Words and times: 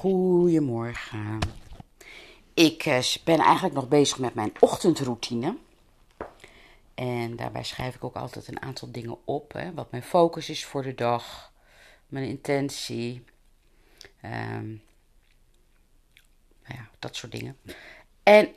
Goedemorgen. 0.00 1.38
Ik 2.54 2.84
eh, 2.84 3.04
ben 3.24 3.38
eigenlijk 3.38 3.74
nog 3.74 3.88
bezig 3.88 4.18
met 4.18 4.34
mijn 4.34 4.52
ochtendroutine. 4.60 5.56
En 6.94 7.36
daarbij 7.36 7.64
schrijf 7.64 7.94
ik 7.94 8.04
ook 8.04 8.16
altijd 8.16 8.48
een 8.48 8.62
aantal 8.62 8.90
dingen 8.92 9.18
op. 9.24 9.52
Hè, 9.52 9.74
wat 9.74 9.90
mijn 9.90 10.02
focus 10.02 10.50
is 10.50 10.64
voor 10.64 10.82
de 10.82 10.94
dag, 10.94 11.52
mijn 12.06 12.28
intentie. 12.28 13.24
Um, 14.24 14.82
nou 16.62 16.78
ja, 16.78 16.88
dat 16.98 17.16
soort 17.16 17.32
dingen. 17.32 17.56
En 18.22 18.48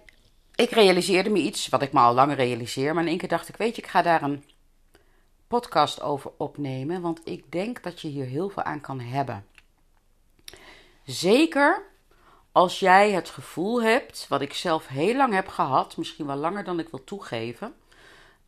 ik 0.56 0.70
realiseerde 0.70 1.30
me 1.30 1.40
iets, 1.40 1.70
wat 1.70 1.82
ik 1.82 1.94
me 1.94 2.00
al 2.00 2.14
langer 2.14 2.36
realiseer. 2.36 2.94
Maar 2.94 3.04
in 3.04 3.10
één 3.10 3.18
keer 3.18 3.30
dacht 3.30 3.50
ik, 3.50 3.56
weet 3.56 3.76
je, 3.76 3.82
ik 3.82 3.88
ga 3.88 4.02
daar 4.02 4.24
een 4.24 4.44
podcast 5.48 6.02
over 6.02 6.32
opnemen. 6.38 7.02
Want 7.02 7.22
ik 7.24 7.52
denk 7.52 7.84
dat 7.84 8.02
je 8.02 8.08
hier 8.08 8.26
heel 8.26 8.50
veel 8.50 8.64
aan 8.64 8.82
kan 8.82 9.00
hebben. 9.00 9.46
Zeker 11.04 11.84
als 12.52 12.80
jij 12.80 13.12
het 13.12 13.30
gevoel 13.30 13.82
hebt, 13.84 14.28
wat 14.30 14.42
ik 14.42 14.54
zelf 14.54 14.88
heel 14.88 15.16
lang 15.16 15.34
heb 15.34 15.48
gehad, 15.48 15.98
misschien 15.98 16.26
wel 16.26 16.36
langer 16.36 16.64
dan 16.64 16.80
ik 16.80 16.90
wil 16.90 17.04
toegeven, 17.04 17.74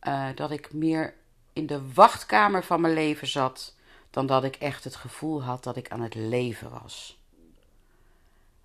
uh, 0.02 0.28
dat 0.34 0.50
ik 0.50 0.72
meer 0.72 1.14
in 1.52 1.66
de 1.66 1.92
wachtkamer 1.92 2.64
van 2.64 2.80
mijn 2.80 2.94
leven 2.94 3.26
zat 3.26 3.74
dan 4.10 4.26
dat 4.26 4.44
ik 4.44 4.56
echt 4.56 4.84
het 4.84 4.96
gevoel 4.96 5.42
had 5.42 5.64
dat 5.64 5.76
ik 5.76 5.90
aan 5.90 6.00
het 6.00 6.14
leven 6.14 6.70
was. 6.70 7.18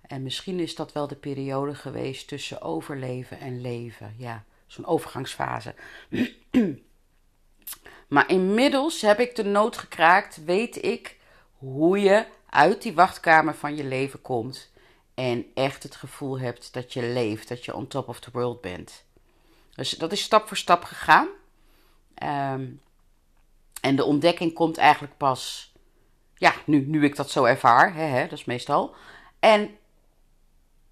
En 0.00 0.22
misschien 0.22 0.60
is 0.60 0.74
dat 0.74 0.92
wel 0.92 1.06
de 1.06 1.16
periode 1.16 1.74
geweest 1.74 2.28
tussen 2.28 2.62
overleven 2.62 3.40
en 3.40 3.60
leven. 3.60 4.14
Ja, 4.16 4.44
zo'n 4.66 4.86
overgangsfase. 4.86 5.74
maar 8.08 8.28
inmiddels 8.28 9.00
heb 9.00 9.20
ik 9.20 9.36
de 9.36 9.44
nood 9.44 9.76
gekraakt, 9.76 10.44
weet 10.44 10.84
ik 10.84 11.18
hoe 11.58 12.00
je 12.00 12.26
uit 12.52 12.82
die 12.82 12.94
wachtkamer 12.94 13.54
van 13.54 13.76
je 13.76 13.84
leven 13.84 14.22
komt 14.22 14.70
en 15.14 15.46
echt 15.54 15.82
het 15.82 15.96
gevoel 15.96 16.38
hebt 16.38 16.72
dat 16.72 16.92
je 16.92 17.02
leeft, 17.02 17.48
dat 17.48 17.64
je 17.64 17.74
on 17.74 17.86
top 17.86 18.08
of 18.08 18.20
the 18.20 18.30
world 18.32 18.60
bent. 18.60 19.04
Dus 19.74 19.90
dat 19.90 20.12
is 20.12 20.22
stap 20.22 20.48
voor 20.48 20.56
stap 20.56 20.84
gegaan. 20.84 21.28
Ehm, 22.14 22.66
en 23.80 23.96
de 23.96 24.04
ontdekking 24.04 24.54
komt 24.54 24.78
eigenlijk 24.78 25.16
pas, 25.16 25.72
ja, 26.34 26.54
nu, 26.66 26.86
nu 26.86 27.04
ik 27.04 27.16
dat 27.16 27.30
zo 27.30 27.44
ervaar, 27.44 27.94
hè, 27.94 28.04
hè, 28.04 28.22
dat 28.28 28.38
is 28.38 28.44
meestal. 28.44 28.94
En 29.38 29.70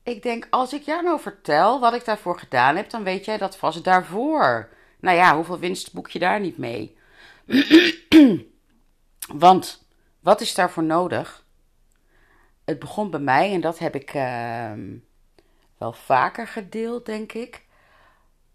ik 0.03 0.23
denk, 0.23 0.47
als 0.51 0.73
ik 0.73 0.83
jou 0.83 1.03
nou 1.03 1.21
vertel 1.21 1.81
wat 1.81 1.95
ik 1.95 2.05
daarvoor 2.05 2.39
gedaan 2.39 2.77
heb, 2.77 2.91
dan 2.91 3.03
weet 3.03 3.25
jij 3.25 3.39
dat 3.39 3.57
vast 3.57 3.85
daarvoor. 3.85 4.69
Nou 5.01 5.17
ja, 5.17 5.35
hoeveel 5.35 5.59
winst 5.59 5.93
boek 5.93 6.11
je 6.11 6.19
daar 6.19 6.41
niet 6.41 6.59
mee? 6.59 6.97
Want 9.47 9.85
wat 10.21 10.41
is 10.41 10.55
daarvoor 10.55 10.83
nodig? 10.85 11.45
Het 12.71 12.79
begon 12.79 13.11
bij 13.11 13.21
mij 13.21 13.53
en 13.53 13.61
dat 13.61 13.79
heb 13.79 13.95
ik 13.95 14.15
ehm, 14.15 14.97
wel 15.79 15.93
vaker 15.93 16.47
gedeeld, 16.47 17.07
denk 17.07 17.33
ik. 17.33 17.65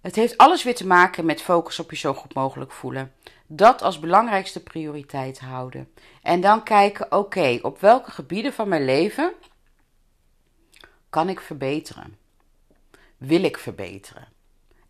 Het 0.01 0.15
heeft 0.15 0.37
alles 0.37 0.63
weer 0.63 0.75
te 0.75 0.87
maken 0.87 1.25
met 1.25 1.41
focus 1.41 1.79
op 1.79 1.89
je 1.89 1.97
zo 1.97 2.13
goed 2.13 2.33
mogelijk 2.33 2.71
voelen. 2.71 3.13
Dat 3.47 3.81
als 3.81 3.99
belangrijkste 3.99 4.63
prioriteit 4.63 5.39
houden. 5.39 5.91
En 6.21 6.41
dan 6.41 6.63
kijken, 6.63 7.11
oké, 7.11 7.59
op 7.61 7.79
welke 7.79 8.11
gebieden 8.11 8.53
van 8.53 8.67
mijn 8.67 8.85
leven 8.85 9.33
kan 11.09 11.29
ik 11.29 11.39
verbeteren? 11.39 12.17
Wil 13.17 13.43
ik 13.43 13.57
verbeteren? 13.57 14.27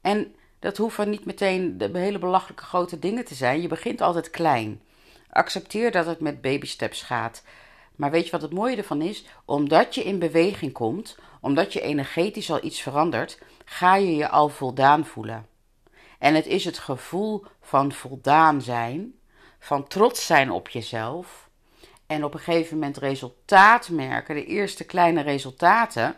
En 0.02 0.36
dat 0.60 0.78
hoeven 0.78 1.10
niet 1.10 1.26
meteen 1.26 1.78
de 1.78 1.90
hele 1.94 2.20
belachelijke 2.20 2.64
grote 2.64 3.00
dingen 3.00 3.26
te 3.26 3.36
zijn. 3.36 3.62
Je 3.62 3.68
begint 3.68 4.02
altijd 4.02 4.30
klein. 4.30 4.82
Accepteer 5.30 5.92
dat 5.92 6.06
het 6.06 6.20
met 6.20 6.42
baby 6.42 6.66
steps 6.66 7.02
gaat. 7.02 7.44
Maar 7.96 8.12
weet 8.12 8.26
je 8.26 8.32
wat 8.32 8.42
het 8.42 8.54
mooie 8.54 8.76
ervan 8.76 9.02
is? 9.02 9.26
Omdat 9.46 9.96
je 9.96 10.04
in 10.04 10.20
beweging 10.20 10.72
komt, 10.72 11.18
omdat 11.42 11.74
je 11.74 11.82
energetisch 11.82 12.52
al 12.52 12.64
iets 12.64 12.82
verandert, 12.82 13.40
ga 13.66 13.96
je 13.96 14.16
je 14.16 14.30
al 14.30 14.50
voldaan 14.50 15.06
voelen. 15.06 15.48
En 16.20 16.36
het 16.36 16.46
is 16.46 16.66
het 16.66 16.78
gevoel 16.78 17.46
van 17.62 17.92
voldaan 17.92 18.62
zijn, 18.62 19.14
van 19.60 19.88
trots 19.88 20.26
zijn 20.26 20.52
op 20.52 20.70
jezelf 20.70 21.50
en 22.08 22.24
op 22.24 22.34
een 22.34 22.40
gegeven 22.40 22.74
moment 22.74 22.98
resultaat 22.98 23.90
merken, 23.90 24.36
de 24.36 24.46
eerste 24.46 24.84
kleine 24.84 25.22
resultaten, 25.22 26.16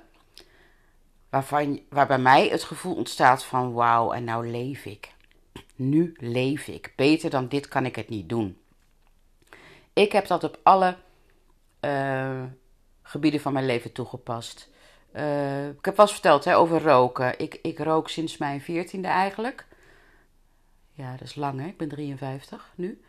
waarvan, 1.30 1.80
waar 1.90 2.08
bij 2.08 2.20
mij 2.20 2.48
het 2.48 2.64
gevoel 2.64 2.96
ontstaat 2.96 3.44
van 3.44 3.74
wauw, 3.74 4.12
en 4.12 4.24
nou 4.24 4.50
leef 4.50 4.86
ik. 4.86 5.16
Nu 5.76 6.16
leef 6.20 6.68
ik. 6.68 6.94
Beter 6.96 7.30
dan 7.30 7.48
dit 7.48 7.68
kan 7.68 7.86
ik 7.86 7.96
het 7.96 8.10
niet 8.10 8.30
doen. 8.30 8.58
Ik 9.94 10.12
heb 10.12 10.28
dat 10.28 10.44
op 10.44 10.60
alle 10.64 10.98
uh, 11.82 12.44
gebieden 13.02 13.40
van 13.40 13.54
mijn 13.54 13.66
leven 13.66 13.92
toegepast. 13.92 14.70
Uh, 15.16 15.68
ik 15.68 15.86
heb 15.86 15.98
eens 15.98 16.12
verteld 16.12 16.46
hè, 16.46 16.58
over 16.58 16.82
roken. 16.82 17.40
Ik, 17.40 17.60
ik 17.62 17.80
rook 17.80 18.10
sinds 18.10 18.38
mijn 18.38 18.62
veertiende 18.62 19.08
eigenlijk. 19.08 19.66
Ja, 20.94 21.12
dat 21.12 21.22
is 21.22 21.36
lang 21.36 21.60
hè. 21.60 21.68
Ik 21.68 21.78
ben 21.78 21.90
53 21.90 22.74
nu. 22.76 23.02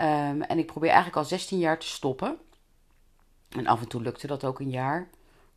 Um, 0.00 0.42
en 0.42 0.58
ik 0.58 0.66
probeer 0.66 0.88
eigenlijk 0.88 1.18
al 1.18 1.24
16 1.24 1.58
jaar 1.58 1.78
te 1.78 1.86
stoppen. 1.86 2.38
En 3.48 3.66
af 3.66 3.80
en 3.80 3.88
toe 3.88 4.02
lukte 4.02 4.26
dat 4.26 4.44
ook 4.44 4.60
een 4.60 4.70
jaar. 4.70 5.08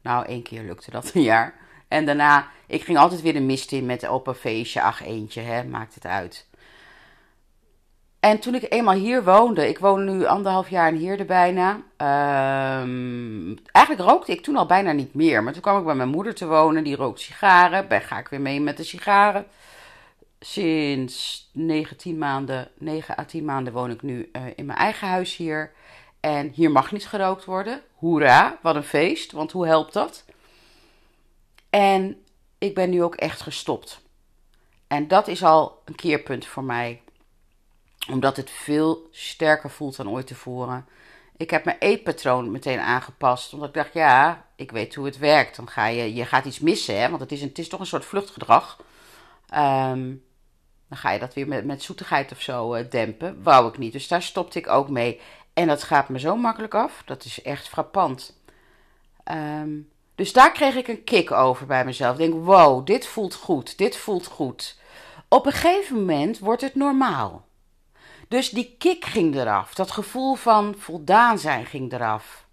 Nou, 0.01 0.25
één 0.25 0.43
keer 0.43 0.63
lukte 0.63 0.91
dat 0.91 1.13
een 1.13 1.21
jaar. 1.21 1.55
En 1.87 2.05
daarna, 2.05 2.47
ik 2.67 2.83
ging 2.83 2.97
altijd 2.97 3.21
weer 3.21 3.33
de 3.33 3.39
mist 3.39 3.71
in 3.71 3.85
met 3.85 4.09
op 4.09 4.27
een 4.27 4.35
feestje. 4.35 4.81
Ach, 4.81 5.03
eentje, 5.03 5.41
hè, 5.41 5.63
maakt 5.63 5.95
het 5.95 6.05
uit. 6.05 6.47
En 8.25 8.39
toen 8.39 8.55
ik 8.55 8.73
eenmaal 8.73 8.93
hier 8.93 9.23
woonde, 9.23 9.67
ik 9.67 9.79
woon 9.79 10.05
nu 10.05 10.25
anderhalf 10.25 10.69
jaar 10.69 10.87
in 10.87 10.99
Heerde 10.99 11.25
bijna. 11.25 11.71
Um, 12.81 13.57
eigenlijk 13.71 14.09
rookte 14.09 14.31
ik 14.31 14.41
toen 14.41 14.55
al 14.55 14.65
bijna 14.65 14.91
niet 14.91 15.13
meer. 15.13 15.43
Maar 15.43 15.53
toen 15.53 15.61
kwam 15.61 15.77
ik 15.77 15.85
bij 15.85 15.95
mijn 15.95 16.09
moeder 16.09 16.35
te 16.35 16.47
wonen, 16.47 16.83
die 16.83 16.95
rookt 16.95 17.19
sigaren. 17.19 17.87
Ben 17.87 18.01
ga 18.01 18.19
ik 18.19 18.27
weer 18.27 18.41
mee 18.41 18.61
met 18.61 18.77
de 18.77 18.83
sigaren. 18.83 19.45
Sinds 20.39 21.49
9, 21.53 22.17
maanden, 22.17 22.67
9 22.77 23.19
à 23.19 23.25
10 23.25 23.45
maanden 23.45 23.73
woon 23.73 23.91
ik 23.91 24.01
nu 24.01 24.29
uh, 24.31 24.41
in 24.55 24.65
mijn 24.65 24.77
eigen 24.77 25.07
huis 25.07 25.35
hier. 25.35 25.71
En 26.19 26.51
hier 26.53 26.71
mag 26.71 26.91
niet 26.91 27.07
gerookt 27.07 27.45
worden. 27.45 27.81
Hoera, 27.95 28.59
wat 28.61 28.75
een 28.75 28.83
feest, 28.83 29.31
want 29.31 29.51
hoe 29.51 29.67
helpt 29.67 29.93
dat? 29.93 30.25
En 31.69 32.23
ik 32.57 32.73
ben 32.73 32.89
nu 32.89 33.03
ook 33.03 33.15
echt 33.15 33.41
gestopt. 33.41 34.01
En 34.87 35.07
dat 35.07 35.27
is 35.27 35.43
al 35.43 35.81
een 35.85 35.95
keerpunt 35.95 36.45
voor 36.45 36.63
mij 36.63 37.01
omdat 38.11 38.37
het 38.37 38.49
veel 38.49 39.07
sterker 39.11 39.69
voelt 39.69 39.95
dan 39.95 40.09
ooit 40.09 40.27
tevoren. 40.27 40.85
Ik 41.37 41.49
heb 41.49 41.65
mijn 41.65 41.77
eetpatroon 41.79 42.51
meteen 42.51 42.79
aangepast. 42.79 43.53
Omdat 43.53 43.67
ik 43.67 43.75
dacht, 43.75 43.93
ja, 43.93 44.45
ik 44.55 44.71
weet 44.71 44.95
hoe 44.95 45.05
het 45.05 45.17
werkt. 45.17 45.55
Dan 45.55 45.69
ga 45.69 45.85
je, 45.85 46.13
je 46.13 46.25
gaat 46.25 46.45
iets 46.45 46.59
missen, 46.59 46.99
hè, 46.99 47.09
want 47.09 47.21
het 47.21 47.31
is, 47.31 47.41
een, 47.41 47.47
het 47.47 47.59
is 47.59 47.69
toch 47.69 47.79
een 47.79 47.85
soort 47.85 48.05
vluchtgedrag. 48.05 48.77
Um, 49.55 50.23
dan 50.87 50.97
ga 50.97 51.11
je 51.11 51.19
dat 51.19 51.33
weer 51.33 51.47
met, 51.47 51.65
met 51.65 51.83
zoetigheid 51.83 52.31
of 52.31 52.41
zo 52.41 52.75
uh, 52.75 52.89
dempen. 52.89 53.43
Wou 53.43 53.67
ik 53.67 53.77
niet. 53.77 53.93
Dus 53.93 54.07
daar 54.07 54.21
stopte 54.21 54.59
ik 54.59 54.67
ook 54.67 54.89
mee. 54.89 55.21
En 55.53 55.67
dat 55.67 55.83
gaat 55.83 56.09
me 56.09 56.19
zo 56.19 56.35
makkelijk 56.35 56.73
af. 56.75 57.01
Dat 57.05 57.25
is 57.25 57.41
echt 57.41 57.67
frappant. 57.67 58.39
Um, 59.31 59.89
dus 60.15 60.33
daar 60.33 60.51
kreeg 60.51 60.75
ik 60.75 60.87
een 60.87 61.03
kick 61.03 61.31
over 61.31 61.65
bij 61.65 61.85
mezelf. 61.85 62.11
Ik 62.11 62.31
denk, 62.31 62.45
wow, 62.45 62.85
dit 62.85 63.07
voelt 63.07 63.35
goed. 63.35 63.77
Dit 63.77 63.97
voelt 63.97 64.25
goed. 64.25 64.79
Op 65.27 65.45
een 65.45 65.51
gegeven 65.51 65.95
moment 65.95 66.39
wordt 66.39 66.61
het 66.61 66.75
normaal. 66.75 67.45
Dus 68.27 68.49
die 68.49 68.75
kick 68.77 69.05
ging 69.05 69.35
eraf. 69.35 69.73
Dat 69.73 69.91
gevoel 69.91 70.35
van 70.35 70.75
voldaan 70.77 71.39
zijn 71.39 71.65
ging 71.65 71.93
eraf. 71.93 72.47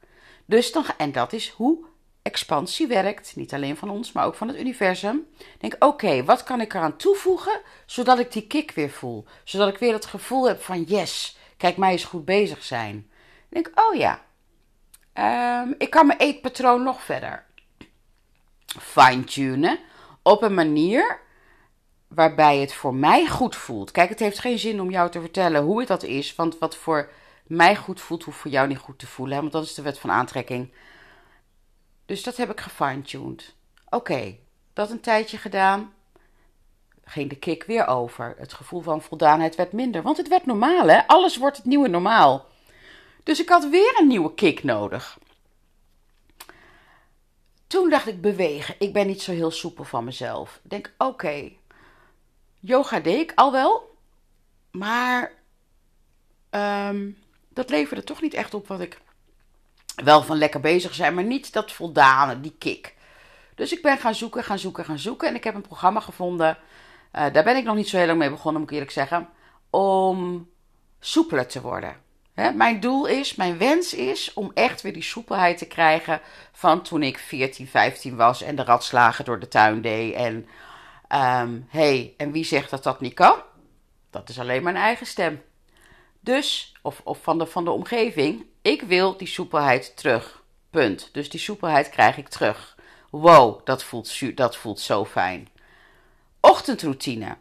Dus 0.44 0.72
dan, 0.72 0.84
en 0.96 1.12
dat 1.12 1.32
is 1.32 1.48
hoe 1.48 1.84
expansie 2.22 2.86
werkt. 2.86 3.36
Niet 3.36 3.54
alleen 3.54 3.76
van 3.76 3.90
ons, 3.90 4.12
maar 4.12 4.26
ook 4.26 4.34
van 4.34 4.48
het 4.48 4.58
universum. 4.58 5.26
Denk, 5.58 5.76
oké, 5.78 6.24
wat 6.24 6.42
kan 6.42 6.60
ik 6.60 6.74
eraan 6.74 6.96
toevoegen 6.96 7.60
zodat 7.86 8.18
ik 8.18 8.32
die 8.32 8.46
kick 8.46 8.70
weer 8.70 8.90
voel? 8.90 9.24
Zodat 9.44 9.68
ik 9.68 9.78
weer 9.78 9.92
het 9.92 10.06
gevoel 10.06 10.48
heb 10.48 10.62
van 10.62 10.82
yes, 10.82 11.36
kijk, 11.56 11.76
mij 11.76 11.94
is 11.94 12.04
goed 12.04 12.24
bezig 12.24 12.62
zijn. 12.62 13.10
Denk, 13.48 13.70
oh 13.74 13.94
ja, 13.94 14.22
um, 15.62 15.74
ik 15.78 15.90
kan 15.90 16.06
mijn 16.06 16.18
eetpatroon 16.18 16.82
nog 16.82 17.02
verder 17.02 17.44
fine-tunen 18.80 19.78
op 20.22 20.42
een 20.42 20.54
manier 20.54 21.20
waarbij 22.14 22.58
het 22.58 22.74
voor 22.74 22.94
mij 22.94 23.26
goed 23.26 23.56
voelt. 23.56 23.90
Kijk, 23.90 24.08
het 24.08 24.18
heeft 24.18 24.38
geen 24.38 24.58
zin 24.58 24.80
om 24.80 24.90
jou 24.90 25.10
te 25.10 25.20
vertellen 25.20 25.62
hoe 25.62 25.78
het 25.78 25.88
dat 25.88 26.02
is, 26.02 26.34
want 26.34 26.58
wat 26.58 26.76
voor 26.76 27.10
mij 27.46 27.76
goed 27.76 28.00
voelt, 28.00 28.24
hoeft 28.24 28.38
voor 28.38 28.50
jou 28.50 28.68
niet 28.68 28.78
goed 28.78 28.98
te 28.98 29.06
voelen, 29.06 29.40
want 29.40 29.52
dat 29.52 29.64
is 29.64 29.74
de 29.74 29.82
wet 29.82 29.98
van 29.98 30.10
aantrekking. 30.10 30.72
Dus 32.06 32.22
dat 32.22 32.36
heb 32.36 32.50
ik 32.50 32.60
gefine-tuned. 32.60 33.54
Oké, 33.88 34.36
dat 34.72 34.90
een 34.90 35.00
tijdje 35.00 35.38
gedaan. 35.38 35.92
Ging 37.04 37.28
de 37.28 37.36
kick 37.36 37.64
weer 37.64 37.86
over. 37.86 38.34
Het 38.38 38.52
gevoel 38.52 38.80
van 38.80 39.02
voldaanheid 39.02 39.54
werd 39.54 39.72
minder, 39.72 40.02
want 40.02 40.16
het 40.16 40.28
werd 40.28 40.46
normaal, 40.46 40.86
hè? 40.86 41.06
Alles 41.06 41.36
wordt 41.36 41.56
het 41.56 41.66
nieuwe 41.66 41.88
normaal. 41.88 42.46
Dus 43.22 43.40
ik 43.40 43.48
had 43.48 43.68
weer 43.68 43.96
een 44.00 44.06
nieuwe 44.06 44.34
kick 44.34 44.62
nodig. 44.62 45.18
Toen 47.66 47.90
dacht 47.90 48.06
ik 48.06 48.20
bewegen. 48.20 48.74
Ik 48.78 48.92
ben 48.92 49.06
niet 49.06 49.22
zo 49.22 49.32
heel 49.32 49.50
soepel 49.50 49.84
van 49.84 50.04
mezelf. 50.04 50.60
Ik 50.64 50.70
denk, 50.70 50.92
oké, 50.98 51.52
Yoga 52.64 53.00
deed 53.00 53.20
ik 53.20 53.32
al 53.34 53.52
wel, 53.52 53.96
maar 54.70 55.32
um, 56.50 57.18
dat 57.48 57.70
leverde 57.70 58.04
toch 58.04 58.20
niet 58.20 58.34
echt 58.34 58.54
op 58.54 58.68
wat 58.68 58.80
ik 58.80 59.00
wel 60.04 60.22
van 60.22 60.36
lekker 60.36 60.60
bezig 60.60 60.94
zijn, 60.94 61.14
maar 61.14 61.24
niet 61.24 61.52
dat 61.52 61.72
voldane, 61.72 62.40
die 62.40 62.54
kick. 62.58 62.94
Dus 63.54 63.72
ik 63.72 63.82
ben 63.82 63.98
gaan 63.98 64.14
zoeken, 64.14 64.44
gaan 64.44 64.58
zoeken, 64.58 64.84
gaan 64.84 64.98
zoeken. 64.98 65.28
En 65.28 65.34
ik 65.34 65.44
heb 65.44 65.54
een 65.54 65.60
programma 65.60 66.00
gevonden. 66.00 66.58
Uh, 67.12 67.32
daar 67.32 67.44
ben 67.44 67.56
ik 67.56 67.64
nog 67.64 67.76
niet 67.76 67.88
zo 67.88 67.96
heel 67.96 68.06
lang 68.06 68.18
mee 68.18 68.30
begonnen, 68.30 68.60
moet 68.60 68.70
ik 68.70 68.76
eerlijk 68.76 68.94
zeggen. 68.94 69.28
Om 69.70 70.48
soepeler 71.00 71.46
te 71.46 71.60
worden. 71.60 71.96
mijn 72.54 72.80
doel 72.80 73.06
is, 73.06 73.34
mijn 73.34 73.58
wens 73.58 73.94
is 73.94 74.32
om 74.32 74.50
echt 74.54 74.82
weer 74.82 74.92
die 74.92 75.02
soepelheid 75.02 75.58
te 75.58 75.66
krijgen 75.66 76.20
van 76.52 76.82
toen 76.82 77.02
ik 77.02 77.18
14, 77.18 77.66
15 77.66 78.16
was 78.16 78.42
en 78.42 78.56
de 78.56 78.64
ratslagen 78.64 79.24
door 79.24 79.38
de 79.38 79.48
tuin 79.48 79.80
deed. 79.80 80.14
En 80.14 80.46
um, 81.14 81.66
hey, 81.68 82.14
en 82.16 82.32
wie 82.32 82.44
zegt 82.44 82.70
dat 82.70 82.82
dat 82.82 83.00
niet 83.00 83.14
kan? 83.14 83.42
Dat 84.10 84.28
is 84.28 84.38
alleen 84.38 84.62
mijn 84.62 84.76
eigen 84.76 85.06
stem. 85.06 85.42
Dus, 86.20 86.74
of, 86.82 87.00
of 87.04 87.22
van, 87.22 87.38
de, 87.38 87.46
van 87.46 87.64
de 87.64 87.70
omgeving, 87.70 88.46
ik 88.62 88.82
wil 88.82 89.16
die 89.16 89.26
soepelheid 89.26 89.96
terug. 89.96 90.42
Punt. 90.70 91.08
Dus 91.12 91.30
die 91.30 91.40
soepelheid 91.40 91.88
krijg 91.88 92.16
ik 92.16 92.28
terug. 92.28 92.76
Wow, 93.10 93.66
dat 93.66 93.82
voelt, 93.82 94.36
dat 94.36 94.56
voelt 94.56 94.80
zo 94.80 95.04
fijn. 95.04 95.48
Ochtendroutine. 96.40 97.36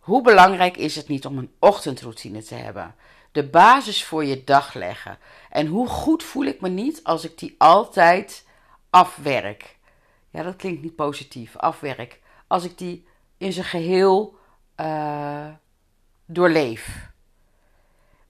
Hoe 0.00 0.22
belangrijk 0.22 0.76
is 0.76 0.96
het 0.96 1.08
niet 1.08 1.26
om 1.26 1.38
een 1.38 1.54
ochtendroutine 1.58 2.42
te 2.42 2.54
hebben? 2.54 2.94
De 3.32 3.48
basis 3.48 4.04
voor 4.04 4.24
je 4.24 4.44
dag 4.44 4.74
leggen. 4.74 5.18
En 5.50 5.66
hoe 5.66 5.88
goed 5.88 6.22
voel 6.22 6.44
ik 6.44 6.60
me 6.60 6.68
niet 6.68 7.04
als 7.04 7.24
ik 7.24 7.38
die 7.38 7.54
altijd 7.58 8.46
afwerk? 8.90 9.78
Ja, 10.30 10.42
dat 10.42 10.56
klinkt 10.56 10.82
niet 10.82 10.96
positief. 10.96 11.56
Afwerk. 11.56 12.20
Als 12.46 12.64
ik 12.64 12.78
die 12.78 13.06
in 13.38 13.52
zijn 13.52 13.66
geheel 13.66 14.38
uh, 14.80 15.46
doorleef. 16.26 17.08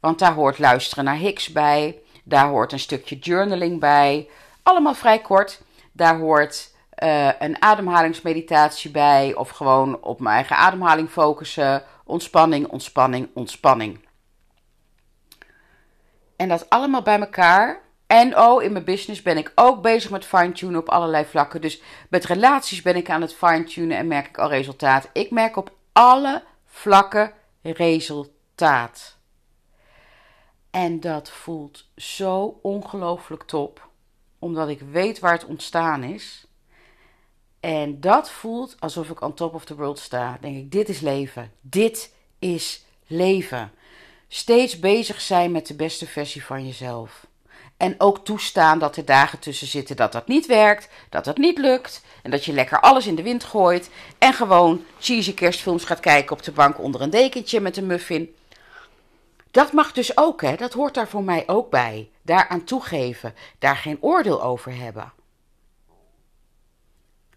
Want 0.00 0.19
daar 0.19 0.32
hoort 0.32 0.58
luisteren 0.58 1.05
naar 1.05 1.17
Hicks 1.17 1.52
bij. 1.52 2.02
Daar 2.25 2.49
hoort 2.49 2.73
een 2.73 2.79
stukje 2.79 3.19
journaling 3.19 3.81
bij. 3.81 4.29
Allemaal 4.62 4.94
vrij 4.94 5.20
kort. 5.20 5.62
Daar 5.93 6.19
hoort 6.19 6.75
uh, 7.02 7.31
een 7.38 7.62
ademhalingsmeditatie 7.62 8.91
bij. 8.91 9.35
Of 9.35 9.49
gewoon 9.49 10.02
op 10.02 10.20
mijn 10.20 10.35
eigen 10.35 10.56
ademhaling 10.56 11.11
focussen. 11.11 11.82
Ontspanning, 12.05 12.67
ontspanning, 12.67 13.29
ontspanning. 13.35 14.08
En 16.37 16.49
dat 16.49 16.70
allemaal 16.70 17.02
bij 17.02 17.20
elkaar. 17.20 17.81
En 18.11 18.39
oh, 18.39 18.62
in 18.62 18.73
mijn 18.73 18.85
business 18.85 19.23
ben 19.23 19.37
ik 19.37 19.53
ook 19.55 19.83
bezig 19.83 20.11
met 20.11 20.25
fine-tunen 20.25 20.81
op 20.81 20.89
allerlei 20.89 21.25
vlakken. 21.25 21.61
Dus 21.61 21.83
met 22.09 22.25
relaties 22.25 22.83
ben 22.83 22.97
ik 22.97 23.11
aan 23.11 23.21
het 23.21 23.35
fine-tunen 23.35 23.97
en 23.97 24.07
merk 24.07 24.27
ik 24.29 24.39
al 24.39 24.49
resultaat. 24.49 25.09
Ik 25.12 25.31
merk 25.31 25.57
op 25.57 25.73
alle 25.93 26.43
vlakken 26.65 27.33
resultaat. 27.62 29.17
En 30.71 31.01
dat 31.01 31.31
voelt 31.31 31.89
zo 31.97 32.59
ongelooflijk 32.62 33.43
top, 33.43 33.89
omdat 34.39 34.69
ik 34.69 34.81
weet 34.81 35.19
waar 35.19 35.33
het 35.33 35.47
ontstaan 35.47 36.03
is. 36.03 36.47
En 37.61 38.01
dat 38.01 38.31
voelt 38.31 38.77
alsof 38.79 39.11
ik 39.11 39.21
on 39.21 39.35
top 39.35 39.55
of 39.55 39.65
the 39.65 39.77
world 39.77 39.99
sta. 39.99 40.39
Denk 40.41 40.57
ik, 40.57 40.73
dit 40.73 40.89
is 40.89 41.01
leven. 41.01 41.53
Dit 41.61 42.15
is 42.39 42.85
leven. 43.07 43.73
Steeds 44.29 44.79
bezig 44.79 45.21
zijn 45.21 45.53
met 45.53 45.67
de 45.67 45.75
beste 45.75 46.07
versie 46.07 46.45
van 46.45 46.67
jezelf. 46.67 47.29
En 47.81 47.94
ook 47.99 48.25
toestaan 48.25 48.79
dat 48.79 48.97
er 48.97 49.05
dagen 49.05 49.38
tussen 49.38 49.67
zitten 49.67 49.97
dat 49.97 50.12
dat 50.12 50.27
niet 50.27 50.47
werkt, 50.47 50.88
dat 51.09 51.25
dat 51.25 51.37
niet 51.37 51.59
lukt. 51.59 52.03
En 52.23 52.31
dat 52.31 52.44
je 52.44 52.53
lekker 52.53 52.81
alles 52.81 53.06
in 53.06 53.15
de 53.15 53.23
wind 53.23 53.44
gooit. 53.44 53.91
En 54.19 54.32
gewoon 54.32 54.85
cheesy 54.99 55.35
kerstfilms 55.35 55.85
gaat 55.85 56.00
kijken 56.00 56.37
op 56.37 56.43
de 56.43 56.53
bank 56.53 56.79
onder 56.79 57.00
een 57.00 57.11
dekentje 57.11 57.61
met 57.61 57.77
een 57.77 57.87
muffin. 57.87 58.35
Dat 59.50 59.73
mag 59.73 59.93
dus 59.93 60.17
ook, 60.17 60.43
hè? 60.43 60.56
Dat 60.56 60.73
hoort 60.73 60.94
daar 60.94 61.09
voor 61.09 61.23
mij 61.23 61.49
ook 61.49 61.71
bij. 61.71 62.11
Daaraan 62.23 62.65
toegeven, 62.65 63.35
daar 63.59 63.77
geen 63.77 63.99
oordeel 64.00 64.43
over 64.43 64.76
hebben. 64.76 65.12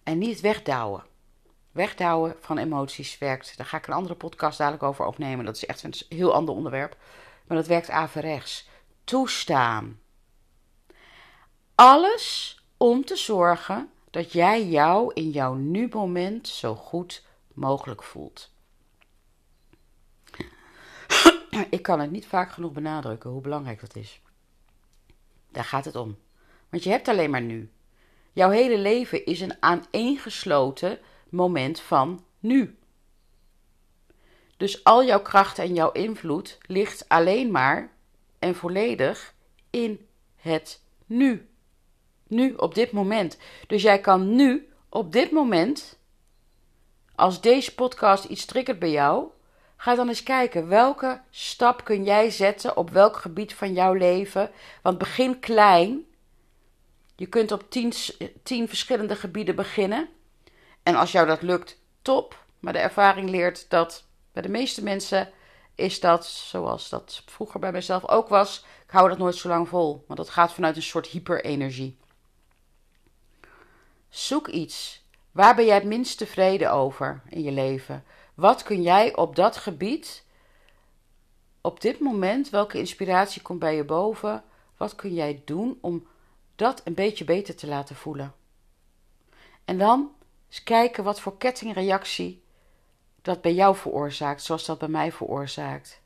En 0.04 0.18
niet 0.18 0.42
wegdouwen. 0.42 1.04
Wegdouwen 1.72 2.36
van 2.39 2.57
emoties 2.57 3.18
werkt. 3.18 3.57
Daar 3.57 3.66
ga 3.66 3.78
ik 3.78 3.88
een 3.88 3.94
andere 3.94 4.16
podcast 4.16 4.57
dadelijk 4.57 4.84
over 4.84 5.06
opnemen. 5.06 5.46
Dat 5.46 5.56
is 5.56 5.66
echt 5.66 5.84
een 5.84 5.94
heel 6.10 6.34
ander 6.34 6.56
onderwerp. 6.56 6.98
Maar 7.48 7.57
dat 7.57 7.68
werkt 7.68 7.89
averechts. 7.89 8.68
Toestaan. 9.04 10.01
Alles 11.75 12.58
om 12.78 13.06
te 13.06 13.16
zorgen 13.16 13.90
dat 14.10 14.31
jij 14.31 14.68
jou 14.68 15.12
in 15.14 15.30
jouw 15.30 15.54
nu-moment 15.54 16.48
zo 16.48 16.75
goed 16.75 17.25
mogelijk 17.54 18.04
voelt. 18.04 18.52
Ik 21.70 21.81
kan 21.81 22.00
het 22.00 22.12
niet 22.12 22.25
vaak 22.28 22.52
genoeg 22.52 22.72
benadrukken 22.72 23.30
hoe 23.30 23.42
belangrijk 23.42 23.81
dat 23.81 23.96
is. 23.96 24.22
Daar 25.52 25.64
gaat 25.64 25.86
het 25.86 25.96
om. 25.96 26.18
Want 26.70 26.84
je 26.84 26.90
hebt 26.90 27.08
alleen 27.08 27.30
maar 27.30 27.42
nu. 27.42 27.72
Jouw 28.31 28.50
hele 28.50 28.78
leven 28.78 29.25
is 29.25 29.42
een 29.42 29.56
aaneengesloten 29.60 31.00
moment 31.30 31.80
van 31.80 32.25
nu. 32.40 32.78
Dus 34.58 34.84
al 34.84 35.06
jouw 35.06 35.22
kracht 35.22 35.60
en 35.60 35.74
jouw 35.74 35.92
invloed 35.92 36.58
ligt 36.62 37.10
alleen 37.10 37.52
maar 37.52 37.92
en 38.40 38.56
volledig 38.56 39.34
in 39.70 40.08
het 40.36 40.81
nu. 41.06 41.48
Nu, 42.33 42.53
op 42.53 42.75
dit 42.75 42.91
moment. 42.91 43.38
Dus 43.68 43.81
jij 43.81 44.00
kan 44.00 44.35
nu, 44.35 44.69
op 44.89 45.12
dit 45.12 45.31
moment, 45.31 45.97
als 47.15 47.41
deze 47.41 47.75
podcast 47.75 48.24
iets 48.24 48.45
triggert 48.45 48.80
bij 48.80 48.91
jou, 48.91 49.27
Ga 49.83 49.95
dan 49.95 50.07
eens 50.07 50.24
kijken 50.24 50.68
welke 50.68 51.21
stap 51.30 51.83
kun 51.83 52.03
jij 52.03 52.30
zetten 52.30 52.77
op 52.77 52.89
welk 52.89 53.18
gebied 53.18 53.53
van 53.53 53.74
jouw 53.74 53.94
leven. 53.94 54.51
Want 54.81 54.97
begin 54.97 55.39
klein. 55.39 56.06
Je 57.15 57.25
kunt 57.25 57.51
op 57.51 57.69
tien, 57.69 57.94
tien 58.44 58.68
verschillende 58.68 59.15
gebieden 59.15 59.56
beginnen. 59.56 60.09
En 60.83 60.95
als 60.95 61.12
jou 61.12 61.27
dat 61.27 61.41
lukt, 61.41 61.79
top. 62.01 62.45
Maar 62.59 62.74
de 62.74 62.79
ervaring 62.79 63.29
leert 63.29 63.69
dat 63.69 64.03
bij 64.31 64.41
de 64.41 64.50
meeste 64.50 64.83
mensen 64.83 65.29
is 65.75 66.00
dat, 66.00 66.25
zoals 66.25 66.89
dat 66.89 67.24
vroeger 67.25 67.59
bij 67.59 67.71
mezelf 67.71 68.07
ook 68.07 68.27
was, 68.27 68.65
ik 68.86 68.91
hou 68.91 69.09
dat 69.09 69.18
nooit 69.18 69.36
zo 69.36 69.47
lang 69.47 69.68
vol. 69.68 70.03
Want 70.07 70.19
dat 70.19 70.29
gaat 70.29 70.53
vanuit 70.53 70.75
een 70.75 70.81
soort 70.81 71.07
hyperenergie. 71.07 71.97
Zoek 74.13 74.48
iets. 74.48 75.04
Waar 75.31 75.56
ben 75.56 75.65
jij 75.65 75.75
het 75.75 75.83
minst 75.83 76.18
tevreden 76.18 76.71
over 76.71 77.21
in 77.30 77.42
je 77.42 77.51
leven? 77.51 78.04
Wat 78.33 78.63
kun 78.63 78.81
jij 78.81 79.15
op 79.15 79.36
dat 79.36 79.57
gebied, 79.57 80.25
op 81.62 81.81
dit 81.81 82.00
moment, 82.00 82.50
welke 82.50 82.77
inspiratie 82.77 83.42
komt 83.42 83.60
bij 83.60 83.75
je 83.75 83.83
boven? 83.83 84.44
Wat 84.77 84.96
kun 84.96 85.13
jij 85.13 85.41
doen 85.46 85.77
om 85.82 86.08
dat 86.55 86.82
een 86.84 86.93
beetje 86.93 87.24
beter 87.24 87.55
te 87.55 87.67
laten 87.67 87.96
voelen? 87.96 88.34
En 89.65 89.77
dan 89.77 90.12
eens 90.50 90.63
kijken 90.63 91.03
wat 91.03 91.20
voor 91.20 91.38
kettingreactie 91.38 92.43
dat 93.22 93.41
bij 93.41 93.53
jou 93.53 93.75
veroorzaakt, 93.75 94.41
zoals 94.41 94.65
dat 94.65 94.77
bij 94.77 94.88
mij 94.88 95.12
veroorzaakt. 95.12 96.01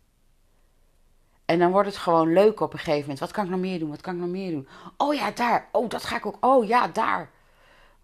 En 1.45 1.59
dan 1.59 1.71
wordt 1.71 1.87
het 1.87 1.97
gewoon 1.97 2.33
leuk 2.33 2.59
op 2.59 2.73
een 2.73 2.79
gegeven 2.79 3.01
moment. 3.01 3.19
Wat 3.19 3.31
kan 3.31 3.43
ik 3.43 3.49
nog 3.49 3.59
meer 3.59 3.79
doen? 3.79 3.89
Wat 3.89 4.01
kan 4.01 4.13
ik 4.13 4.19
nog 4.19 4.29
meer 4.29 4.51
doen? 4.51 4.67
Oh 4.97 5.13
ja, 5.13 5.31
daar. 5.31 5.69
Oh, 5.71 5.89
dat 5.89 6.03
ga 6.03 6.15
ik 6.15 6.25
ook. 6.25 6.37
Oh 6.45 6.67
ja, 6.67 6.87
daar. 6.87 7.35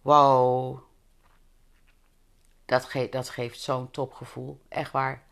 Wow. 0.03 0.79
Dat, 2.65 2.91
dat 3.10 3.29
geeft 3.29 3.62
zo'n 3.62 3.91
topgevoel. 3.91 4.62
Echt 4.69 4.91
waar. 4.91 5.24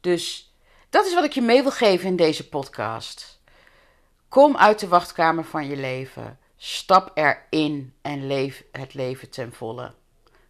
Dus 0.00 0.54
dat 0.90 1.06
is 1.06 1.14
wat 1.14 1.24
ik 1.24 1.32
je 1.32 1.42
mee 1.42 1.62
wil 1.62 1.70
geven 1.70 2.08
in 2.08 2.16
deze 2.16 2.48
podcast. 2.48 3.40
Kom 4.28 4.56
uit 4.56 4.78
de 4.78 4.88
wachtkamer 4.88 5.44
van 5.44 5.66
je 5.66 5.76
leven. 5.76 6.38
Stap 6.56 7.10
erin 7.14 7.94
en 8.02 8.26
leef 8.26 8.64
het 8.72 8.94
leven 8.94 9.30
ten 9.30 9.52
volle. 9.52 9.92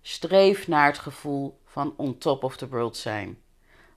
Streef 0.02 0.68
naar 0.68 0.86
het 0.86 0.98
gevoel 0.98 1.60
van 1.64 1.94
on 1.96 2.18
top 2.18 2.44
of 2.44 2.56
the 2.56 2.68
world 2.68 2.96
zijn. 2.96 3.42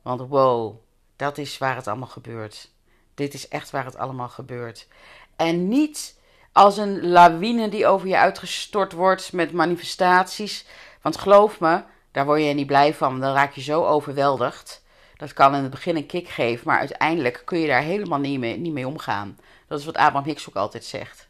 Want 0.01 0.21
wow, 0.21 0.75
dat 1.15 1.38
is 1.38 1.57
waar 1.57 1.75
het 1.75 1.88
allemaal 1.88 2.07
gebeurt. 2.07 2.71
Dit 3.13 3.33
is 3.33 3.47
echt 3.47 3.69
waar 3.69 3.86
het 3.86 3.97
allemaal 3.97 4.29
gebeurt. 4.29 4.88
En 5.36 5.67
niet 5.67 6.16
als 6.57 6.77
een 6.77 7.07
lawine 7.07 7.69
die 7.69 7.87
over 7.87 8.07
je 8.07 8.17
uitgestort 8.17 8.93
wordt 8.93 9.33
met 9.33 9.51
manifestaties. 9.51 10.65
Want 11.01 11.17
geloof 11.17 11.59
me, 11.59 11.83
daar 12.11 12.25
word 12.25 12.43
je 12.43 12.53
niet 12.53 12.67
blij 12.67 12.93
van. 12.93 13.19
Dan 13.19 13.33
raak 13.33 13.53
je 13.53 13.61
zo 13.61 13.85
overweldigd. 13.85 14.83
Dat 15.17 15.33
kan 15.33 15.55
in 15.55 15.61
het 15.61 15.71
begin 15.71 15.95
een 15.95 16.05
kick 16.05 16.27
geven, 16.27 16.67
maar 16.67 16.79
uiteindelijk 16.79 17.41
kun 17.45 17.59
je 17.59 17.67
daar 17.67 17.81
helemaal 17.81 18.19
niet 18.19 18.39
mee, 18.39 18.57
niet 18.57 18.73
mee 18.73 18.87
omgaan. 18.87 19.37
Dat 19.67 19.79
is 19.79 19.85
wat 19.85 19.97
Abraham 19.97 20.23
Hicks 20.23 20.49
ook 20.49 20.55
altijd 20.55 20.85
zegt. 20.85 21.27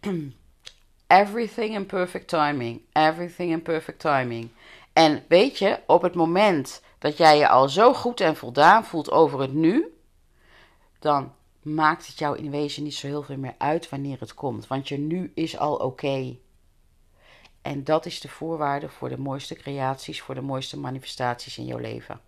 Everything 1.06 1.74
in 1.74 1.86
perfect 1.86 2.28
timing. 2.28 2.82
Everything 2.92 3.50
in 3.50 3.62
perfect 3.62 4.00
timing. 4.00 4.50
En 4.92 5.24
weet 5.28 5.58
je, 5.58 5.78
op 5.86 6.02
het 6.02 6.14
moment 6.14 6.82
dat 6.98 7.16
jij 7.16 7.38
je 7.38 7.48
al 7.48 7.68
zo 7.68 7.94
goed 7.94 8.20
en 8.20 8.36
voldaan 8.36 8.84
voelt 8.84 9.10
over 9.10 9.40
het 9.40 9.52
nu, 9.52 9.98
dan 10.98 11.32
maakt 11.62 12.06
het 12.06 12.18
jou 12.18 12.38
in 12.38 12.50
wezen 12.50 12.82
niet 12.82 12.94
zo 12.94 13.06
heel 13.06 13.22
veel 13.22 13.36
meer 13.36 13.54
uit 13.58 13.88
wanneer 13.88 14.20
het 14.20 14.34
komt. 14.34 14.66
Want 14.66 14.88
je 14.88 14.98
nu 14.98 15.32
is 15.34 15.58
al 15.58 15.76
oké. 15.76 16.36
En 17.62 17.84
dat 17.84 18.06
is 18.06 18.20
de 18.20 18.28
voorwaarde 18.28 18.88
voor 18.88 19.08
de 19.08 19.18
mooiste 19.18 19.54
creaties, 19.54 20.20
voor 20.20 20.34
de 20.34 20.40
mooiste 20.40 20.78
manifestaties 20.78 21.58
in 21.58 21.64
jouw 21.64 21.78
leven. 21.78 22.20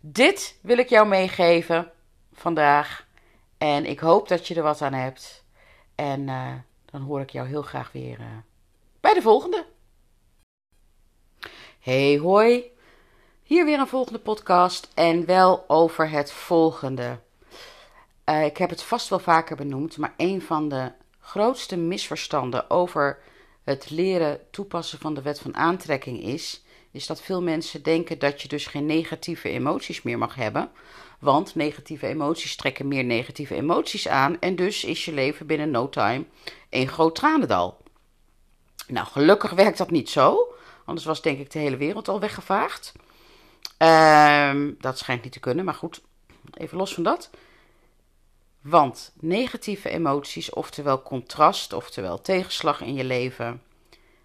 Dit 0.00 0.58
wil 0.60 0.78
ik 0.78 0.88
jou 0.88 1.08
meegeven 1.08 1.92
vandaag. 2.32 3.06
En 3.58 3.84
ik 3.84 3.98
hoop 3.98 4.28
dat 4.28 4.48
je 4.48 4.54
er 4.54 4.62
wat 4.62 4.82
aan 4.82 4.92
hebt. 4.92 5.44
En 5.94 6.20
uh, 6.20 6.54
dan 6.84 7.00
hoor 7.00 7.20
ik 7.20 7.30
jou 7.30 7.48
heel 7.48 7.62
graag 7.62 7.92
weer 7.92 8.20
uh, 8.20 8.26
bij 9.00 9.14
de 9.14 9.22
volgende. 9.22 9.66
Hey 11.80 12.18
hoi. 12.18 12.75
Hier 13.46 13.64
weer 13.64 13.78
een 13.78 13.86
volgende 13.86 14.18
podcast. 14.18 14.88
En 14.94 15.26
wel 15.26 15.64
over 15.66 16.10
het 16.10 16.32
volgende. 16.32 17.18
Uh, 18.28 18.44
ik 18.44 18.56
heb 18.56 18.70
het 18.70 18.82
vast 18.82 19.08
wel 19.08 19.18
vaker 19.18 19.56
benoemd. 19.56 19.96
Maar 19.96 20.14
een 20.16 20.42
van 20.42 20.68
de 20.68 20.92
grootste 21.20 21.76
misverstanden 21.76 22.70
over 22.70 23.18
het 23.64 23.90
leren 23.90 24.40
toepassen 24.50 24.98
van 24.98 25.14
de 25.14 25.22
wet 25.22 25.40
van 25.40 25.56
aantrekking 25.56 26.22
is, 26.22 26.64
is 26.90 27.06
dat 27.06 27.22
veel 27.22 27.42
mensen 27.42 27.82
denken 27.82 28.18
dat 28.18 28.42
je 28.42 28.48
dus 28.48 28.66
geen 28.66 28.86
negatieve 28.86 29.48
emoties 29.48 30.02
meer 30.02 30.18
mag 30.18 30.34
hebben. 30.34 30.70
Want 31.18 31.54
negatieve 31.54 32.06
emoties 32.06 32.56
trekken 32.56 32.88
meer 32.88 33.04
negatieve 33.04 33.54
emoties 33.54 34.08
aan. 34.08 34.40
En 34.40 34.56
dus 34.56 34.84
is 34.84 35.04
je 35.04 35.12
leven 35.12 35.46
binnen 35.46 35.70
no 35.70 35.88
time 35.88 36.24
een 36.70 36.88
groot 36.88 37.14
tranendal. 37.14 37.78
Nou, 38.86 39.06
gelukkig 39.06 39.50
werkt 39.50 39.78
dat 39.78 39.90
niet 39.90 40.10
zo. 40.10 40.54
Anders 40.84 41.06
was 41.06 41.22
denk 41.22 41.38
ik 41.38 41.50
de 41.50 41.58
hele 41.58 41.76
wereld 41.76 42.08
al 42.08 42.20
weggevaagd. 42.20 42.92
Um, 43.78 44.76
dat 44.80 44.98
schijnt 44.98 45.22
niet 45.22 45.32
te 45.32 45.40
kunnen, 45.40 45.64
maar 45.64 45.74
goed, 45.74 46.00
even 46.54 46.78
los 46.78 46.94
van 46.94 47.02
dat. 47.02 47.30
Want 48.60 49.12
negatieve 49.20 49.88
emoties, 49.88 50.50
oftewel 50.50 51.02
contrast, 51.02 51.72
oftewel 51.72 52.20
tegenslag 52.20 52.80
in 52.80 52.94
je 52.94 53.04
leven, 53.04 53.62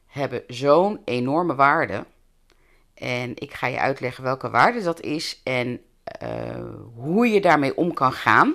hebben 0.07 0.43
zo'n 0.47 1.01
enorme 1.05 1.55
waarde. 1.55 2.05
En 2.93 3.31
ik 3.35 3.53
ga 3.53 3.67
je 3.67 3.79
uitleggen 3.79 4.23
welke 4.23 4.49
waarde 4.49 4.81
dat 4.81 5.01
is 5.01 5.41
en 5.43 5.81
uh, 6.23 6.65
hoe 6.95 7.27
je 7.27 7.41
daarmee 7.41 7.77
om 7.77 7.93
kan 7.93 8.13
gaan. 8.13 8.53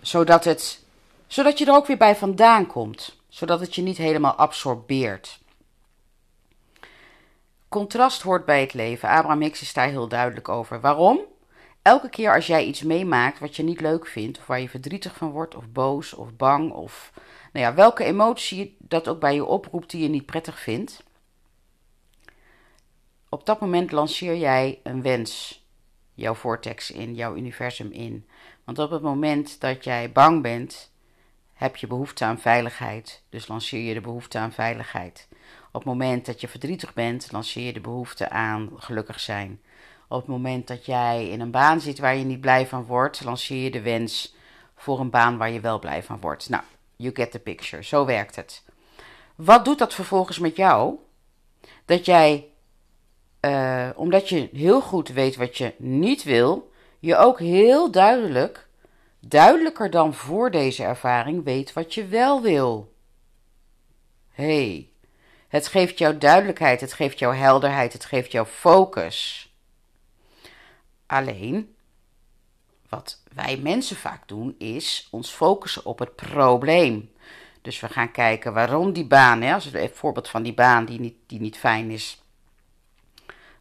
Zodat, 0.00 0.44
het, 0.44 0.84
zodat 1.26 1.58
je 1.58 1.66
er 1.66 1.74
ook 1.74 1.86
weer 1.86 1.96
bij 1.96 2.16
vandaan 2.16 2.66
komt. 2.66 3.20
Zodat 3.28 3.60
het 3.60 3.74
je 3.74 3.82
niet 3.82 3.96
helemaal 3.96 4.34
absorbeert. 4.34 5.40
Contrast 7.72 8.22
hoort 8.22 8.44
bij 8.44 8.60
het 8.60 8.74
leven. 8.74 9.08
Abraham 9.08 9.40
Hicks 9.40 9.60
is 9.60 9.72
daar 9.72 9.88
heel 9.88 10.08
duidelijk 10.08 10.48
over. 10.48 10.80
Waarom? 10.80 11.20
Elke 11.82 12.10
keer 12.10 12.34
als 12.34 12.46
jij 12.46 12.64
iets 12.64 12.82
meemaakt 12.82 13.38
wat 13.38 13.56
je 13.56 13.62
niet 13.62 13.80
leuk 13.80 14.06
vindt, 14.06 14.38
of 14.38 14.46
waar 14.46 14.60
je 14.60 14.68
verdrietig 14.68 15.16
van 15.16 15.30
wordt, 15.30 15.54
of 15.54 15.68
boos, 15.68 16.14
of 16.14 16.36
bang, 16.36 16.72
of 16.72 17.12
nou 17.52 17.66
ja, 17.66 17.74
welke 17.74 18.04
emotie 18.04 18.76
dat 18.78 19.08
ook 19.08 19.20
bij 19.20 19.34
je 19.34 19.44
oproept 19.44 19.90
die 19.90 20.02
je 20.02 20.08
niet 20.08 20.26
prettig 20.26 20.58
vindt, 20.58 21.02
op 23.28 23.46
dat 23.46 23.60
moment 23.60 23.92
lanceer 23.92 24.36
jij 24.36 24.80
een 24.82 25.02
wens, 25.02 25.64
jouw 26.14 26.34
vortex 26.34 26.90
in, 26.90 27.14
jouw 27.14 27.36
universum 27.36 27.90
in. 27.90 28.28
Want 28.64 28.78
op 28.78 28.90
het 28.90 29.02
moment 29.02 29.60
dat 29.60 29.84
jij 29.84 30.12
bang 30.12 30.42
bent, 30.42 30.92
heb 31.52 31.76
je 31.76 31.86
behoefte 31.86 32.24
aan 32.24 32.40
veiligheid, 32.40 33.22
dus 33.28 33.48
lanceer 33.48 33.80
je 33.80 33.94
de 33.94 34.00
behoefte 34.00 34.38
aan 34.38 34.52
veiligheid. 34.52 35.28
Op 35.72 35.80
het 35.80 35.84
moment 35.84 36.26
dat 36.26 36.40
je 36.40 36.48
verdrietig 36.48 36.94
bent, 36.94 37.32
lanceer 37.32 37.66
je 37.66 37.72
de 37.72 37.80
behoefte 37.80 38.28
aan 38.28 38.70
gelukkig 38.76 39.20
zijn. 39.20 39.60
Op 40.08 40.18
het 40.18 40.26
moment 40.26 40.68
dat 40.68 40.86
jij 40.86 41.28
in 41.28 41.40
een 41.40 41.50
baan 41.50 41.80
zit 41.80 41.98
waar 41.98 42.16
je 42.16 42.24
niet 42.24 42.40
blij 42.40 42.66
van 42.66 42.84
wordt, 42.84 43.24
lanceer 43.24 43.62
je 43.62 43.70
de 43.70 43.82
wens 43.82 44.34
voor 44.76 45.00
een 45.00 45.10
baan 45.10 45.36
waar 45.36 45.50
je 45.50 45.60
wel 45.60 45.78
blij 45.78 46.02
van 46.02 46.20
wordt. 46.20 46.48
Nou, 46.48 46.62
you 46.96 47.14
get 47.14 47.30
the 47.30 47.38
picture. 47.38 47.84
Zo 47.84 48.04
werkt 48.04 48.36
het. 48.36 48.62
Wat 49.34 49.64
doet 49.64 49.78
dat 49.78 49.94
vervolgens 49.94 50.38
met 50.38 50.56
jou? 50.56 50.94
Dat 51.84 52.04
jij, 52.04 52.48
uh, 53.40 53.88
omdat 53.94 54.28
je 54.28 54.48
heel 54.52 54.80
goed 54.80 55.08
weet 55.08 55.36
wat 55.36 55.56
je 55.56 55.74
niet 55.78 56.22
wil, 56.22 56.70
je 56.98 57.16
ook 57.16 57.38
heel 57.38 57.90
duidelijk, 57.90 58.68
duidelijker 59.20 59.90
dan 59.90 60.14
voor 60.14 60.50
deze 60.50 60.82
ervaring, 60.82 61.44
weet 61.44 61.72
wat 61.72 61.94
je 61.94 62.06
wel 62.06 62.42
wil. 62.42 62.92
hey, 64.28 64.91
het 65.52 65.68
geeft 65.68 65.98
jou 65.98 66.18
duidelijkheid, 66.18 66.80
het 66.80 66.92
geeft 66.92 67.18
jou 67.18 67.34
helderheid, 67.34 67.92
het 67.92 68.04
geeft 68.04 68.32
jou 68.32 68.46
focus. 68.46 69.50
Alleen, 71.06 71.74
wat 72.88 73.20
wij 73.34 73.56
mensen 73.56 73.96
vaak 73.96 74.28
doen, 74.28 74.54
is 74.58 75.08
ons 75.10 75.30
focussen 75.30 75.84
op 75.84 75.98
het 75.98 76.16
probleem. 76.16 77.12
Dus 77.62 77.80
we 77.80 77.88
gaan 77.88 78.12
kijken 78.12 78.52
waarom 78.52 78.92
die 78.92 79.06
baan, 79.06 79.42
hè, 79.42 79.54
als 79.54 79.72
even 79.72 79.96
voorbeeld 79.96 80.28
van 80.28 80.42
die 80.42 80.54
baan 80.54 80.84
die 80.84 81.00
niet, 81.00 81.16
die 81.26 81.40
niet 81.40 81.58
fijn 81.58 81.90
is, 81.90 82.22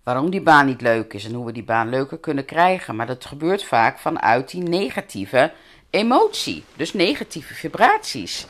waarom 0.04 0.30
die 0.30 0.42
baan 0.42 0.66
niet 0.66 0.82
leuk 0.82 1.14
is 1.14 1.26
en 1.26 1.34
hoe 1.34 1.46
we 1.46 1.52
die 1.52 1.64
baan 1.64 1.90
leuker 1.90 2.18
kunnen 2.18 2.46
krijgen. 2.46 2.96
Maar 2.96 3.08
dat 3.08 3.26
gebeurt 3.26 3.64
vaak 3.64 4.00
vanuit 4.00 4.50
die 4.50 4.64
negatieve 4.64 5.54
emotie, 5.90 6.64
dus 6.76 6.94
negatieve 6.94 7.54
vibraties. 7.54 8.48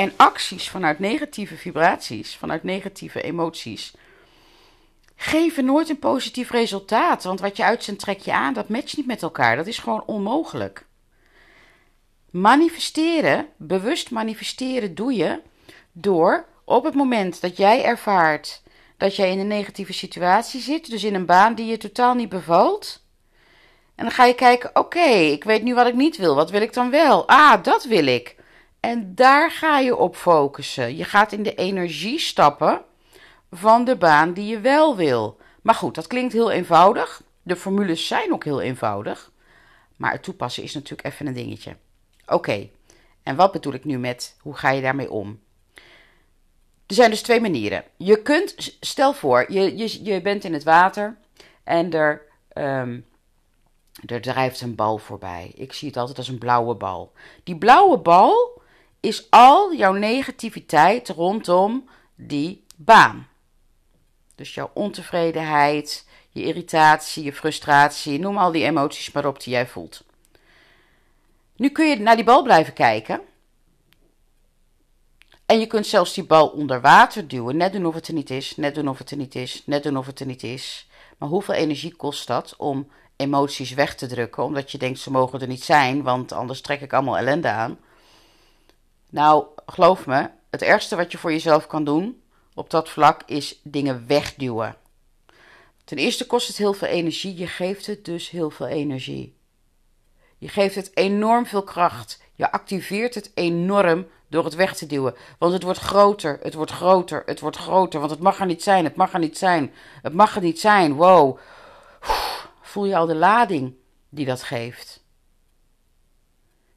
En 0.00 0.12
acties 0.16 0.68
vanuit 0.68 0.98
negatieve 0.98 1.56
vibraties, 1.56 2.36
vanuit 2.36 2.62
negatieve 2.62 3.22
emoties, 3.22 3.94
geven 5.16 5.64
nooit 5.64 5.88
een 5.88 5.98
positief 5.98 6.50
resultaat. 6.50 7.24
Want 7.24 7.40
wat 7.40 7.56
je 7.56 7.64
uitzendt, 7.64 8.00
trek 8.00 8.18
je 8.18 8.32
aan. 8.32 8.54
Dat 8.54 8.68
matcht 8.68 8.96
niet 8.96 9.06
met 9.06 9.22
elkaar. 9.22 9.56
Dat 9.56 9.66
is 9.66 9.78
gewoon 9.78 10.02
onmogelijk. 10.06 10.86
Manifesteren, 12.30 13.48
bewust 13.56 14.10
manifesteren, 14.10 14.94
doe 14.94 15.14
je 15.14 15.40
door 15.92 16.44
op 16.64 16.84
het 16.84 16.94
moment 16.94 17.40
dat 17.40 17.56
jij 17.56 17.84
ervaart 17.84 18.62
dat 18.96 19.16
jij 19.16 19.30
in 19.30 19.38
een 19.38 19.46
negatieve 19.46 19.92
situatie 19.92 20.60
zit, 20.60 20.90
dus 20.90 21.04
in 21.04 21.14
een 21.14 21.26
baan 21.26 21.54
die 21.54 21.66
je 21.66 21.76
totaal 21.76 22.14
niet 22.14 22.28
bevalt. 22.28 23.02
En 23.94 24.04
dan 24.04 24.14
ga 24.14 24.24
je 24.24 24.34
kijken: 24.34 24.70
oké, 24.72 25.08
ik 25.08 25.44
weet 25.44 25.62
nu 25.62 25.74
wat 25.74 25.86
ik 25.86 25.94
niet 25.94 26.16
wil. 26.16 26.34
Wat 26.34 26.50
wil 26.50 26.62
ik 26.62 26.72
dan 26.72 26.90
wel? 26.90 27.28
Ah, 27.28 27.62
dat 27.62 27.84
wil 27.84 28.06
ik. 28.06 28.38
En 28.80 29.14
daar 29.14 29.50
ga 29.50 29.78
je 29.78 29.96
op 29.96 30.16
focussen. 30.16 30.96
Je 30.96 31.04
gaat 31.04 31.32
in 31.32 31.42
de 31.42 31.54
energie 31.54 32.18
stappen 32.18 32.84
van 33.50 33.84
de 33.84 33.96
baan 33.96 34.32
die 34.32 34.46
je 34.46 34.60
wel 34.60 34.96
wil. 34.96 35.38
Maar 35.62 35.74
goed, 35.74 35.94
dat 35.94 36.06
klinkt 36.06 36.32
heel 36.32 36.50
eenvoudig. 36.50 37.22
De 37.42 37.56
formules 37.56 38.06
zijn 38.06 38.32
ook 38.32 38.44
heel 38.44 38.60
eenvoudig. 38.60 39.32
Maar 39.96 40.12
het 40.12 40.22
toepassen 40.22 40.62
is 40.62 40.74
natuurlijk 40.74 41.04
even 41.04 41.26
een 41.26 41.32
dingetje. 41.34 41.76
Oké, 42.26 42.68
en 43.22 43.36
wat 43.36 43.52
bedoel 43.52 43.72
ik 43.72 43.84
nu 43.84 43.98
met 43.98 44.36
hoe 44.40 44.54
ga 44.54 44.70
je 44.70 44.82
daarmee 44.82 45.10
om? 45.10 45.40
Er 46.86 46.94
zijn 46.96 47.10
dus 47.10 47.22
twee 47.22 47.40
manieren. 47.40 47.84
Je 47.96 48.22
kunt, 48.22 48.76
stel 48.80 49.12
voor, 49.12 49.52
je, 49.52 49.76
je, 49.76 50.04
je 50.04 50.22
bent 50.22 50.44
in 50.44 50.52
het 50.52 50.64
water 50.64 51.16
en 51.64 51.92
er, 51.92 52.22
um, 52.54 53.06
er 54.06 54.20
drijft 54.20 54.60
een 54.60 54.74
bal 54.74 54.98
voorbij. 54.98 55.52
Ik 55.54 55.72
zie 55.72 55.88
het 55.88 55.96
altijd 55.96 56.18
als 56.18 56.28
een 56.28 56.38
blauwe 56.38 56.74
bal. 56.74 57.12
Die 57.44 57.58
blauwe 57.58 57.98
bal 57.98 58.59
is 59.00 59.30
al 59.30 59.74
jouw 59.74 59.92
negativiteit 59.92 61.08
rondom 61.08 61.88
die 62.14 62.64
baan. 62.76 63.28
Dus 64.34 64.54
jouw 64.54 64.70
ontevredenheid, 64.74 66.06
je 66.30 66.42
irritatie, 66.44 67.24
je 67.24 67.32
frustratie, 67.32 68.18
noem 68.18 68.38
al 68.38 68.52
die 68.52 68.64
emoties 68.64 69.12
maar 69.12 69.26
op 69.26 69.42
die 69.42 69.52
jij 69.52 69.66
voelt. 69.66 70.02
Nu 71.56 71.70
kun 71.70 71.88
je 71.88 72.00
naar 72.00 72.16
die 72.16 72.24
bal 72.24 72.42
blijven 72.42 72.72
kijken. 72.72 73.20
En 75.46 75.60
je 75.60 75.66
kunt 75.66 75.86
zelfs 75.86 76.14
die 76.14 76.24
bal 76.24 76.48
onder 76.48 76.80
water 76.80 77.28
duwen. 77.28 77.56
Net 77.56 77.72
doen 77.72 77.86
of 77.86 77.94
het 77.94 78.08
er 78.08 78.14
niet 78.14 78.30
is, 78.30 78.56
net 78.56 78.74
doen 78.74 78.88
of 78.88 78.98
het 78.98 79.10
er 79.10 79.16
niet 79.16 79.34
is, 79.34 79.62
net 79.66 79.82
doen 79.82 79.96
of 79.96 80.06
het 80.06 80.20
er 80.20 80.26
niet 80.26 80.42
is. 80.42 80.88
Maar 81.18 81.28
hoeveel 81.28 81.54
energie 81.54 81.96
kost 81.96 82.26
dat 82.26 82.54
om 82.56 82.90
emoties 83.16 83.74
weg 83.74 83.94
te 83.94 84.06
drukken? 84.06 84.42
Omdat 84.42 84.70
je 84.70 84.78
denkt 84.78 84.98
ze 84.98 85.10
mogen 85.10 85.40
er 85.40 85.46
niet 85.46 85.64
zijn, 85.64 86.02
want 86.02 86.32
anders 86.32 86.60
trek 86.60 86.80
ik 86.80 86.92
allemaal 86.92 87.18
ellende 87.18 87.48
aan. 87.48 87.78
Nou, 89.10 89.46
geloof 89.66 90.06
me, 90.06 90.30
het 90.50 90.62
ergste 90.62 90.96
wat 90.96 91.12
je 91.12 91.18
voor 91.18 91.32
jezelf 91.32 91.66
kan 91.66 91.84
doen 91.84 92.22
op 92.54 92.70
dat 92.70 92.88
vlak 92.88 93.22
is 93.26 93.60
dingen 93.62 94.06
wegduwen. 94.06 94.76
Ten 95.84 95.98
eerste 95.98 96.26
kost 96.26 96.48
het 96.48 96.56
heel 96.56 96.72
veel 96.72 96.88
energie. 96.88 97.36
Je 97.36 97.46
geeft 97.46 97.86
het 97.86 98.04
dus 98.04 98.30
heel 98.30 98.50
veel 98.50 98.66
energie. 98.66 99.36
Je 100.38 100.48
geeft 100.48 100.74
het 100.74 100.96
enorm 100.96 101.46
veel 101.46 101.62
kracht. 101.62 102.22
Je 102.34 102.52
activeert 102.52 103.14
het 103.14 103.30
enorm 103.34 104.06
door 104.28 104.44
het 104.44 104.54
weg 104.54 104.76
te 104.76 104.86
duwen. 104.86 105.14
Want 105.38 105.52
het 105.52 105.62
wordt 105.62 105.78
groter, 105.78 106.38
het 106.42 106.54
wordt 106.54 106.70
groter, 106.70 107.22
het 107.26 107.40
wordt 107.40 107.56
groter. 107.56 108.00
Want 108.00 108.12
het 108.12 108.20
mag 108.20 108.40
er 108.40 108.46
niet 108.46 108.62
zijn, 108.62 108.84
het 108.84 108.96
mag 108.96 109.12
er 109.12 109.18
niet 109.18 109.38
zijn. 109.38 109.72
Het 110.02 110.12
mag 110.12 110.36
er 110.36 110.42
niet 110.42 110.60
zijn. 110.60 110.94
Wow. 110.94 111.38
Voel 112.60 112.86
je 112.86 112.96
al 112.96 113.06
de 113.06 113.14
lading 113.14 113.74
die 114.08 114.26
dat 114.26 114.42
geeft? 114.42 115.04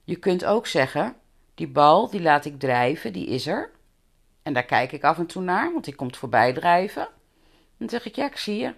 Je 0.04 0.16
kunt 0.16 0.46
ook 0.46 0.68
zeggen: 0.68 1.16
die 1.56 1.68
bal 1.68 2.10
die 2.10 2.22
laat 2.22 2.46
ik 2.46 2.60
drijven, 2.60 3.14
die 3.14 3.28
is 3.28 3.48
er. 3.48 3.72
En 4.44 4.54
daar 4.54 4.66
kijk 4.66 4.92
ik 4.92 5.04
af 5.04 5.18
en 5.18 5.26
toe 5.26 5.42
naar, 5.42 5.72
want 5.72 5.86
die 5.86 5.96
komt 5.96 6.18
voorbij 6.18 6.54
drijven. 6.54 7.08
Dan 7.78 7.90
zeg 7.90 8.06
ik, 8.06 8.16
ja, 8.16 8.26
ik 8.26 8.38
zie 8.38 8.58
je. 8.58 8.74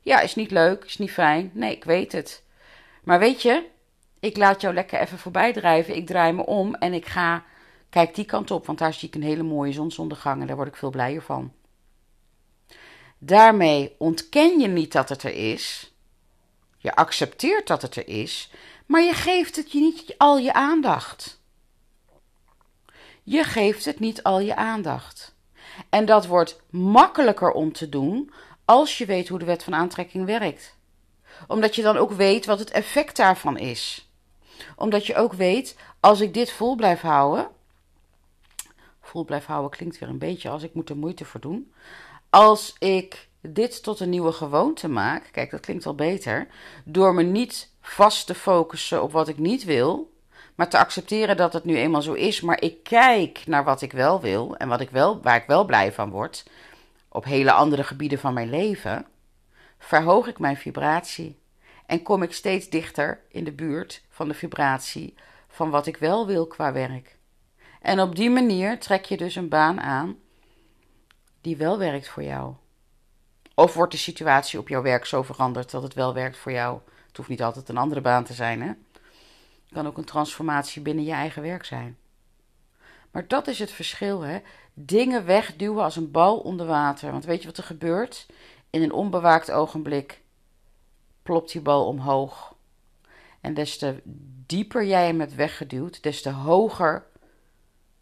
Ja, 0.00 0.20
is 0.20 0.34
niet 0.34 0.50
leuk, 0.50 0.84
is 0.84 0.98
niet 0.98 1.10
fijn. 1.10 1.50
Nee, 1.54 1.76
ik 1.76 1.84
weet 1.84 2.12
het. 2.12 2.42
Maar 3.04 3.18
weet 3.18 3.42
je, 3.42 3.66
ik 4.20 4.36
laat 4.36 4.60
jou 4.60 4.74
lekker 4.74 5.00
even 5.00 5.18
voorbij 5.18 5.52
drijven. 5.52 5.96
Ik 5.96 6.06
draai 6.06 6.32
me 6.32 6.46
om 6.46 6.74
en 6.74 6.92
ik 6.92 7.06
ga, 7.06 7.44
kijk 7.90 8.14
die 8.14 8.24
kant 8.24 8.50
op, 8.50 8.66
want 8.66 8.78
daar 8.78 8.94
zie 8.94 9.08
ik 9.08 9.14
een 9.14 9.22
hele 9.22 9.42
mooie 9.42 9.72
zonsondergang 9.72 10.40
en 10.40 10.46
daar 10.46 10.56
word 10.56 10.68
ik 10.68 10.76
veel 10.76 10.90
blijer 10.90 11.22
van. 11.22 11.52
Daarmee 13.18 13.94
ontken 13.98 14.60
je 14.60 14.68
niet 14.68 14.92
dat 14.92 15.08
het 15.08 15.22
er 15.22 15.34
is. 15.34 15.92
Je 16.78 16.94
accepteert 16.94 17.66
dat 17.66 17.82
het 17.82 17.96
er 17.96 18.08
is, 18.08 18.50
maar 18.86 19.02
je 19.02 19.14
geeft 19.14 19.56
het 19.56 19.72
je 19.72 19.80
niet 19.80 20.14
al 20.18 20.38
je 20.38 20.52
aandacht. 20.52 21.41
Je 23.22 23.44
geeft 23.44 23.84
het 23.84 24.00
niet 24.00 24.22
al 24.22 24.40
je 24.40 24.56
aandacht. 24.56 25.34
En 25.88 26.04
dat 26.04 26.26
wordt 26.26 26.60
makkelijker 26.70 27.50
om 27.50 27.72
te 27.72 27.88
doen 27.88 28.32
als 28.64 28.98
je 28.98 29.06
weet 29.06 29.28
hoe 29.28 29.38
de 29.38 29.44
wet 29.44 29.62
van 29.62 29.74
aantrekking 29.74 30.24
werkt. 30.24 30.76
Omdat 31.46 31.74
je 31.74 31.82
dan 31.82 31.96
ook 31.96 32.12
weet 32.12 32.46
wat 32.46 32.58
het 32.58 32.70
effect 32.70 33.16
daarvan 33.16 33.58
is. 33.58 34.10
Omdat 34.76 35.06
je 35.06 35.14
ook 35.14 35.32
weet, 35.32 35.76
als 36.00 36.20
ik 36.20 36.34
dit 36.34 36.52
vol 36.52 36.76
blijf 36.76 37.00
houden. 37.00 37.48
Vol 39.00 39.24
blijf 39.24 39.46
houden 39.46 39.70
klinkt 39.70 39.98
weer 39.98 40.08
een 40.08 40.18
beetje 40.18 40.48
als 40.48 40.62
ik 40.62 40.74
moet 40.74 40.88
er 40.88 40.96
moeite 40.96 41.24
voor 41.24 41.40
doen. 41.40 41.72
Als 42.30 42.74
ik 42.78 43.28
dit 43.40 43.82
tot 43.82 44.00
een 44.00 44.10
nieuwe 44.10 44.32
gewoonte 44.32 44.88
maak, 44.88 45.28
kijk, 45.32 45.50
dat 45.50 45.60
klinkt 45.60 45.86
al 45.86 45.94
beter, 45.94 46.46
door 46.84 47.14
me 47.14 47.22
niet 47.22 47.70
vast 47.80 48.26
te 48.26 48.34
focussen 48.34 49.02
op 49.02 49.12
wat 49.12 49.28
ik 49.28 49.38
niet 49.38 49.64
wil, 49.64 50.11
maar 50.54 50.68
te 50.68 50.78
accepteren 50.78 51.36
dat 51.36 51.52
het 51.52 51.64
nu 51.64 51.76
eenmaal 51.76 52.02
zo 52.02 52.12
is, 52.12 52.40
maar 52.40 52.62
ik 52.62 52.82
kijk 52.82 53.42
naar 53.46 53.64
wat 53.64 53.82
ik 53.82 53.92
wel 53.92 54.20
wil 54.20 54.56
en 54.56 54.68
wat 54.68 54.80
ik 54.80 54.90
wel, 54.90 55.22
waar 55.22 55.36
ik 55.36 55.46
wel 55.46 55.64
blij 55.64 55.92
van 55.92 56.10
word, 56.10 56.44
op 57.08 57.24
hele 57.24 57.52
andere 57.52 57.84
gebieden 57.84 58.18
van 58.18 58.34
mijn 58.34 58.50
leven, 58.50 59.06
verhoog 59.78 60.26
ik 60.26 60.38
mijn 60.38 60.56
vibratie 60.56 61.40
en 61.86 62.02
kom 62.02 62.22
ik 62.22 62.32
steeds 62.32 62.68
dichter 62.68 63.20
in 63.28 63.44
de 63.44 63.52
buurt 63.52 64.02
van 64.08 64.28
de 64.28 64.34
vibratie 64.34 65.14
van 65.48 65.70
wat 65.70 65.86
ik 65.86 65.96
wel 65.96 66.26
wil 66.26 66.46
qua 66.46 66.72
werk. 66.72 67.16
En 67.80 68.00
op 68.00 68.16
die 68.16 68.30
manier 68.30 68.80
trek 68.80 69.04
je 69.04 69.16
dus 69.16 69.34
een 69.34 69.48
baan 69.48 69.80
aan 69.80 70.16
die 71.40 71.56
wel 71.56 71.78
werkt 71.78 72.08
voor 72.08 72.22
jou. 72.22 72.54
Of 73.54 73.74
wordt 73.74 73.92
de 73.92 73.98
situatie 73.98 74.58
op 74.58 74.68
jouw 74.68 74.82
werk 74.82 75.04
zo 75.04 75.22
veranderd 75.22 75.70
dat 75.70 75.82
het 75.82 75.94
wel 75.94 76.14
werkt 76.14 76.36
voor 76.36 76.52
jou? 76.52 76.80
Het 77.06 77.16
hoeft 77.16 77.28
niet 77.28 77.42
altijd 77.42 77.68
een 77.68 77.76
andere 77.76 78.00
baan 78.00 78.24
te 78.24 78.32
zijn, 78.32 78.62
hè? 78.62 78.72
Kan 79.72 79.86
ook 79.86 79.98
een 79.98 80.04
transformatie 80.04 80.82
binnen 80.82 81.04
je 81.04 81.12
eigen 81.12 81.42
werk 81.42 81.64
zijn. 81.64 81.96
Maar 83.10 83.28
dat 83.28 83.46
is 83.46 83.58
het 83.58 83.70
verschil, 83.70 84.20
hè? 84.20 84.38
Dingen 84.74 85.24
wegduwen 85.24 85.84
als 85.84 85.96
een 85.96 86.10
bal 86.10 86.38
onder 86.38 86.66
water. 86.66 87.12
Want 87.12 87.24
weet 87.24 87.40
je 87.40 87.46
wat 87.46 87.56
er 87.56 87.64
gebeurt? 87.64 88.26
In 88.70 88.82
een 88.82 88.92
onbewaakt 88.92 89.50
ogenblik 89.50 90.20
plopt 91.22 91.52
die 91.52 91.60
bal 91.60 91.86
omhoog. 91.86 92.54
En 93.40 93.54
des 93.54 93.78
te 93.78 94.02
dieper 94.46 94.84
jij 94.84 95.06
hem 95.06 95.20
hebt 95.20 95.34
weggeduwd, 95.34 96.02
des 96.02 96.22
te 96.22 96.30
hoger 96.30 97.06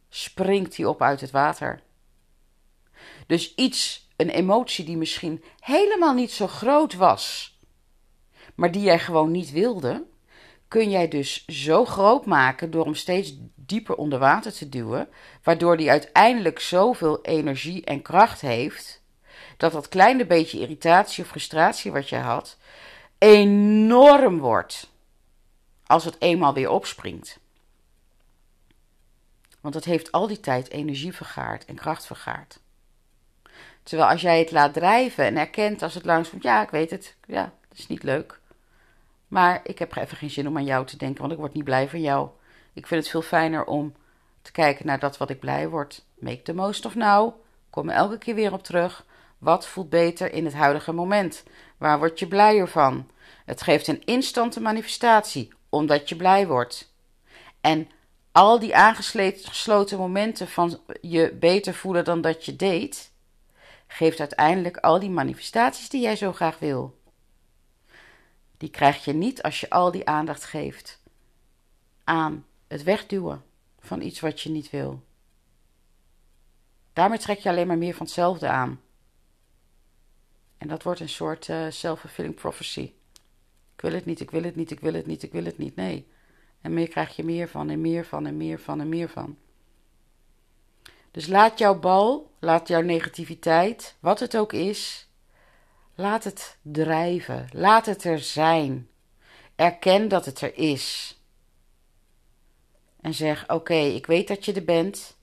springt 0.09 0.77
hij 0.77 0.87
op 0.87 1.03
uit 1.03 1.21
het 1.21 1.31
water. 1.31 1.83
Dus 3.27 3.55
iets, 3.55 4.09
een 4.17 4.29
emotie 4.29 4.85
die 4.85 4.97
misschien 4.97 5.45
helemaal 5.61 6.15
niet 6.15 6.31
zo 6.31 6.47
groot 6.47 6.95
was, 6.95 7.57
maar 8.55 8.73
die 8.73 8.83
jij 8.83 8.99
gewoon 8.99 9.31
niet 9.31 9.51
wilde, 9.51 10.05
kun 10.71 10.91
jij 10.91 11.09
dus 11.09 11.45
zo 11.47 11.85
groot 11.85 12.27
maken 12.27 12.71
door 12.71 12.85
hem 12.85 12.95
steeds 12.95 13.35
dieper 13.55 13.95
onder 13.95 14.19
water 14.19 14.53
te 14.53 14.69
duwen, 14.69 15.09
waardoor 15.43 15.77
die 15.77 15.91
uiteindelijk 15.91 16.61
zoveel 16.61 17.23
energie 17.23 17.85
en 17.85 18.03
kracht 18.03 18.41
heeft, 18.41 19.03
dat 19.57 19.73
dat 19.73 19.89
kleine 19.89 20.27
beetje 20.27 20.61
irritatie 20.61 21.25
of 21.25 21.31
frustratie 21.31 21.93
wat 21.93 22.09
je 22.09 22.17
had, 22.17 22.57
enorm 23.19 24.39
wordt 24.39 24.91
als 25.87 26.05
het 26.05 26.17
eenmaal 26.19 26.55
weer 26.55 26.71
opspringt. 26.71 27.39
Want 29.61 29.75
het 29.75 29.85
heeft 29.85 30.13
al 30.13 30.27
die 30.27 30.41
tijd 30.41 30.71
energie 30.71 31.13
vergaard 31.13 31.65
en 31.65 31.75
kracht 31.75 32.07
vergaard. 32.07 32.61
Terwijl 33.83 34.11
als 34.11 34.21
jij 34.21 34.39
het 34.39 34.51
laat 34.51 34.73
drijven 34.73 35.25
en 35.25 35.37
erkent 35.37 35.83
als 35.83 35.95
het 35.95 36.05
langskomt, 36.05 36.43
ja, 36.43 36.63
ik 36.63 36.71
weet 36.71 36.91
het, 36.91 37.17
ja, 37.27 37.53
dat 37.69 37.79
is 37.79 37.87
niet 37.87 38.03
leuk. 38.03 38.40
Maar 39.31 39.61
ik 39.63 39.79
heb 39.79 39.97
even 39.97 40.17
geen 40.17 40.31
zin 40.31 40.49
om 40.49 40.57
aan 40.57 40.65
jou 40.65 40.87
te 40.87 40.97
denken, 40.97 41.21
want 41.21 41.33
ik 41.33 41.39
word 41.39 41.55
niet 41.55 41.65
blij 41.65 41.89
van 41.89 42.01
jou. 42.01 42.29
Ik 42.73 42.87
vind 42.87 43.01
het 43.03 43.11
veel 43.11 43.23
fijner 43.23 43.65
om 43.65 43.95
te 44.43 44.53
kijken 44.53 44.87
naar 44.87 44.99
dat 44.99 45.17
wat 45.17 45.31
ik 45.31 45.41
blij 45.41 45.69
word. 45.69 46.05
Make 46.19 46.43
the 46.43 46.55
most 46.55 46.87
of 46.87 46.95
now. 46.95 47.35
Kom 47.71 47.89
er 47.89 47.95
elke 47.95 48.19
keer 48.19 48.35
weer 48.35 48.53
op 48.53 48.63
terug. 48.63 49.05
Wat 49.39 49.67
voelt 49.67 49.91
beter 49.91 50.33
in 50.33 50.45
het 50.45 50.55
huidige 50.55 50.93
moment? 50.93 51.45
Waar 51.77 51.99
word 51.99 52.19
je 52.19 52.29
blijer 52.29 52.69
van? 52.69 53.09
Het 53.45 53.63
geeft 53.63 53.87
een 53.87 54.05
instante 54.05 54.61
manifestatie, 54.61 55.53
omdat 55.69 56.09
je 56.09 56.17
blij 56.17 56.47
wordt. 56.47 56.93
En 57.61 57.89
al 58.33 58.59
die 58.59 58.77
aangesloten 58.77 59.99
momenten 59.99 60.49
van 60.49 60.81
je 61.01 61.37
beter 61.41 61.75
voelen 61.75 62.05
dan 62.05 62.21
dat 62.21 62.45
je 62.45 62.57
deed, 62.57 63.13
geeft 63.87 64.21
uiteindelijk 64.21 64.77
al 64.77 64.99
die 64.99 65.11
manifestaties 65.11 65.89
die 65.89 66.01
jij 66.01 66.17
zo 66.17 66.33
graag 66.33 66.59
wil. 66.59 66.99
Die 68.61 68.71
krijg 68.71 69.05
je 69.05 69.13
niet 69.13 69.43
als 69.43 69.61
je 69.61 69.71
al 69.71 69.91
die 69.91 70.07
aandacht 70.07 70.45
geeft 70.45 71.01
aan 72.05 72.47
het 72.67 72.83
wegduwen 72.83 73.45
van 73.79 74.01
iets 74.01 74.21
wat 74.21 74.41
je 74.41 74.51
niet 74.51 74.71
wil. 74.71 75.03
Daarmee 76.93 77.19
trek 77.19 77.39
je 77.39 77.49
alleen 77.49 77.67
maar 77.67 77.79
meer 77.79 77.95
van 77.95 78.07
hetzelfde 78.07 78.49
aan. 78.49 78.81
En 80.59 80.69
dat 80.69 80.83
wordt 80.83 81.01
een 81.01 81.09
soort 81.09 81.49
uh, 81.49 81.67
self-fulfilling 81.71 82.35
prophecy. 82.35 82.93
Ik 83.75 83.81
wil 83.81 83.93
het 83.93 84.05
niet, 84.05 84.21
ik 84.21 84.31
wil 84.31 84.43
het 84.43 84.57
niet, 84.57 84.71
ik 84.71 84.81
wil 84.81 84.95
het 84.95 85.07
niet, 85.07 85.23
ik 85.23 85.33
wil 85.33 85.45
het 85.45 85.59
niet. 85.59 85.77
Nee. 85.77 86.07
En 86.61 86.75
meer 86.75 86.89
krijg 86.89 87.17
je 87.17 87.25
meer 87.25 87.49
van 87.49 87.71
en 87.71 87.81
meer 87.81 88.05
van 88.05 88.27
en 88.27 88.37
meer 88.37 88.59
van 88.59 88.81
en 88.81 88.89
meer 88.89 89.09
van. 89.09 89.39
Dus 91.11 91.27
laat 91.27 91.59
jouw 91.59 91.79
bal, 91.79 92.35
laat 92.39 92.69
jouw 92.69 92.83
negativiteit, 92.83 93.97
wat 94.01 94.21
het 94.21 94.37
ook 94.37 94.53
is, 94.53 95.10
laat 95.95 96.25
het 96.25 96.59
drijven. 96.63 97.49
Laat 97.53 97.87
het 97.87 98.05
er 98.05 98.19
zijn. 98.19 98.89
Erken 99.57 100.09
dat 100.09 100.25
het 100.25 100.41
er 100.41 100.57
is. 100.57 101.19
En 103.01 103.15
zeg: 103.15 103.49
Oké, 103.49 103.75
ik 103.75 104.07
weet 104.07 104.29
dat 104.29 104.45
je 104.45 104.53
er 104.53 104.65
bent, 104.65 105.17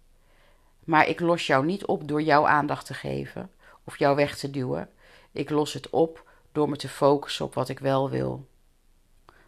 maar 0.83 1.07
ik 1.07 1.19
los 1.19 1.47
jou 1.47 1.65
niet 1.65 1.85
op 1.85 2.07
door 2.07 2.21
jouw 2.21 2.47
aandacht 2.47 2.85
te 2.85 2.93
geven 2.93 3.51
of 3.83 3.99
jou 3.99 4.15
weg 4.15 4.37
te 4.37 4.49
duwen. 4.49 4.89
Ik 5.31 5.49
los 5.49 5.73
het 5.73 5.89
op 5.89 6.29
door 6.51 6.69
me 6.69 6.75
te 6.75 6.89
focussen 6.89 7.45
op 7.45 7.53
wat 7.53 7.69
ik 7.69 7.79
wel 7.79 8.09
wil. 8.09 8.47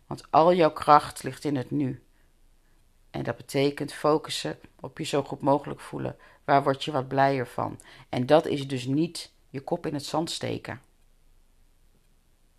Want 0.07 0.23
al 0.29 0.53
jouw 0.53 0.71
kracht 0.71 1.23
ligt 1.23 1.43
in 1.43 1.55
het 1.55 1.71
nu. 1.71 2.03
En 3.09 3.23
dat 3.23 3.37
betekent 3.37 3.93
focussen 3.93 4.59
op 4.79 4.97
je 4.97 5.03
zo 5.03 5.23
goed 5.23 5.41
mogelijk 5.41 5.79
voelen. 5.79 6.15
Waar 6.43 6.63
word 6.63 6.83
je 6.83 6.91
wat 6.91 7.07
blijer 7.07 7.47
van? 7.47 7.79
En 8.09 8.25
dat 8.25 8.45
is 8.45 8.67
dus 8.67 8.85
niet 8.85 9.31
je 9.49 9.61
kop 9.61 9.85
in 9.85 9.93
het 9.93 10.05
zand 10.05 10.31
steken. 10.31 10.81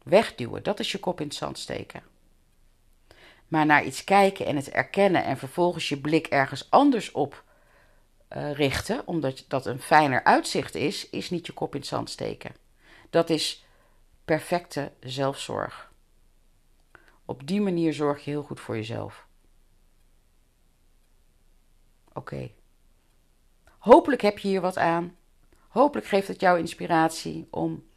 Wegduwen, 0.03 0.63
dat 0.63 0.81
is 0.81 0.93
je 0.93 0.99
kop 0.99 1.21
in 1.21 1.27
het 1.27 1.37
zand 1.37 1.59
steken. 1.59 2.03
Maar 3.49 3.67
naar 3.67 3.85
iets 3.85 4.05
kijken 4.05 4.47
en 4.47 4.57
het 4.57 4.71
erkennen 4.71 5.25
en 5.25 5.39
vervolgens 5.39 5.89
je 5.89 6.01
blik 6.01 6.27
ergens 6.27 6.71
anders 6.71 7.13
op 7.13 7.45
uh, 8.37 8.53
richten, 8.53 9.07
omdat 9.07 9.45
dat 9.49 9.67
een 9.67 9.81
fijner 9.81 10.25
uitzicht 10.25 10.75
is, 10.75 11.11
is 11.11 11.31
niet 11.31 11.47
je 11.47 11.53
kop 11.53 11.75
in 11.75 11.81
het 11.81 11.89
zand 11.89 12.11
steken. 12.11 12.55
Dat 13.11 13.31
is 13.31 13.65
perfecte 14.25 14.93
zelfzorg. 15.01 15.93
Op 17.25 17.47
die 17.47 17.61
manier 17.61 17.95
zorg 17.95 18.25
je 18.25 18.31
heel 18.31 18.43
goed 18.43 18.61
voor 18.61 18.77
jezelf. 18.77 19.27
Oké. 22.13 22.51
Hopelijk 23.79 24.23
heb 24.23 24.39
je 24.39 24.49
hier 24.49 24.61
wat 24.61 24.79
aan. 24.79 25.17
Hopelijk 25.69 26.07
geeft 26.07 26.29
het 26.29 26.41
jou 26.41 26.59
inspiratie 26.59 27.49
om 27.51 27.89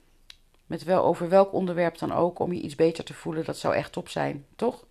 met 0.65 0.83
wel 0.83 1.03
over 1.03 1.29
welk 1.29 1.53
onderwerp 1.53 1.97
dan 1.97 2.13
ook 2.13 2.39
om 2.39 2.53
je 2.53 2.61
iets 2.61 2.75
beter 2.75 3.03
te 3.03 3.13
voelen. 3.13 3.45
Dat 3.45 3.57
zou 3.57 3.75
echt 3.75 3.91
top 3.91 4.09
zijn, 4.09 4.45
toch? 4.55 4.85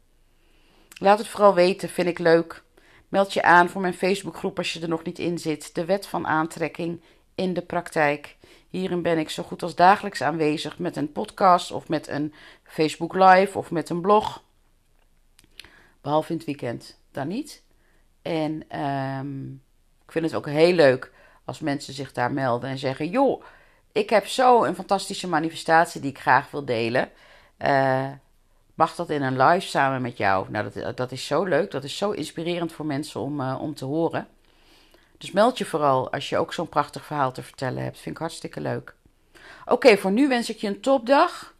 Laat 0.98 1.18
het 1.18 1.28
vooral 1.28 1.54
weten, 1.54 1.88
vind 1.88 2.08
ik 2.08 2.18
leuk. 2.18 2.62
Meld 3.08 3.32
je 3.32 3.42
aan 3.42 3.68
voor 3.68 3.80
mijn 3.80 3.94
Facebookgroep 3.94 4.58
als 4.58 4.72
je 4.72 4.80
er 4.80 4.88
nog 4.88 5.04
niet 5.04 5.18
in 5.18 5.38
zit. 5.38 5.74
De 5.74 5.84
wet 5.84 6.06
van 6.06 6.26
aantrekking 6.26 7.02
in 7.34 7.54
de 7.54 7.62
praktijk. 7.62 8.36
Hierin 8.68 9.02
ben 9.02 9.18
ik 9.18 9.30
zo 9.30 9.42
goed 9.42 9.62
als 9.62 9.74
dagelijks 9.74 10.22
aanwezig 10.22 10.78
met 10.78 10.96
een 10.96 11.12
podcast 11.12 11.70
of 11.70 11.88
met 11.88 12.08
een 12.08 12.34
Facebook 12.62 13.14
Live 13.14 13.58
of 13.58 13.70
met 13.70 13.88
een 13.88 14.00
blog. 14.00 14.42
Behalve 16.00 16.30
in 16.30 16.36
het 16.36 16.46
weekend, 16.46 16.98
dan 17.10 17.28
niet. 17.28 17.62
En 18.22 18.80
um, 18.80 19.62
ik 20.04 20.12
vind 20.12 20.24
het 20.24 20.34
ook 20.34 20.46
heel 20.46 20.72
leuk 20.72 21.12
als 21.44 21.60
mensen 21.60 21.94
zich 21.94 22.12
daar 22.12 22.32
melden 22.32 22.70
en 22.70 22.78
zeggen: 22.78 23.08
Joh, 23.08 23.44
ik 23.92 24.10
heb 24.10 24.26
zo 24.26 24.64
een 24.64 24.74
fantastische 24.74 25.28
manifestatie 25.28 26.00
die 26.00 26.10
ik 26.10 26.18
graag 26.18 26.50
wil 26.50 26.64
delen. 26.64 27.10
Uh, 27.58 28.08
mag 28.74 28.94
dat 28.94 29.10
in 29.10 29.22
een 29.22 29.42
live 29.42 29.66
samen 29.66 30.02
met 30.02 30.16
jou? 30.16 30.50
Nou, 30.50 30.70
dat, 30.72 30.96
dat 30.96 31.12
is 31.12 31.26
zo 31.26 31.44
leuk. 31.44 31.70
Dat 31.70 31.84
is 31.84 31.96
zo 31.96 32.10
inspirerend 32.10 32.72
voor 32.72 32.86
mensen 32.86 33.20
om, 33.20 33.40
uh, 33.40 33.58
om 33.60 33.74
te 33.74 33.84
horen. 33.84 34.28
Dus 35.18 35.30
meld 35.30 35.58
je 35.58 35.64
vooral 35.64 36.12
als 36.12 36.28
je 36.28 36.38
ook 36.38 36.52
zo'n 36.52 36.68
prachtig 36.68 37.04
verhaal 37.04 37.32
te 37.32 37.42
vertellen 37.42 37.82
hebt. 37.82 37.98
Vind 37.98 38.14
ik 38.14 38.20
hartstikke 38.20 38.60
leuk. 38.60 38.94
Oké, 39.64 39.96
voor 39.96 40.12
nu 40.12 40.28
wens 40.28 40.50
ik 40.50 40.56
je 40.56 40.66
een 40.66 40.80
topdag. 40.80 41.54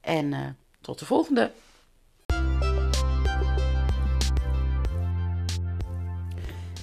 En 0.00 0.32
uh, 0.32 0.38
tot 0.80 0.98
de 0.98 1.04
volgende. 1.04 1.50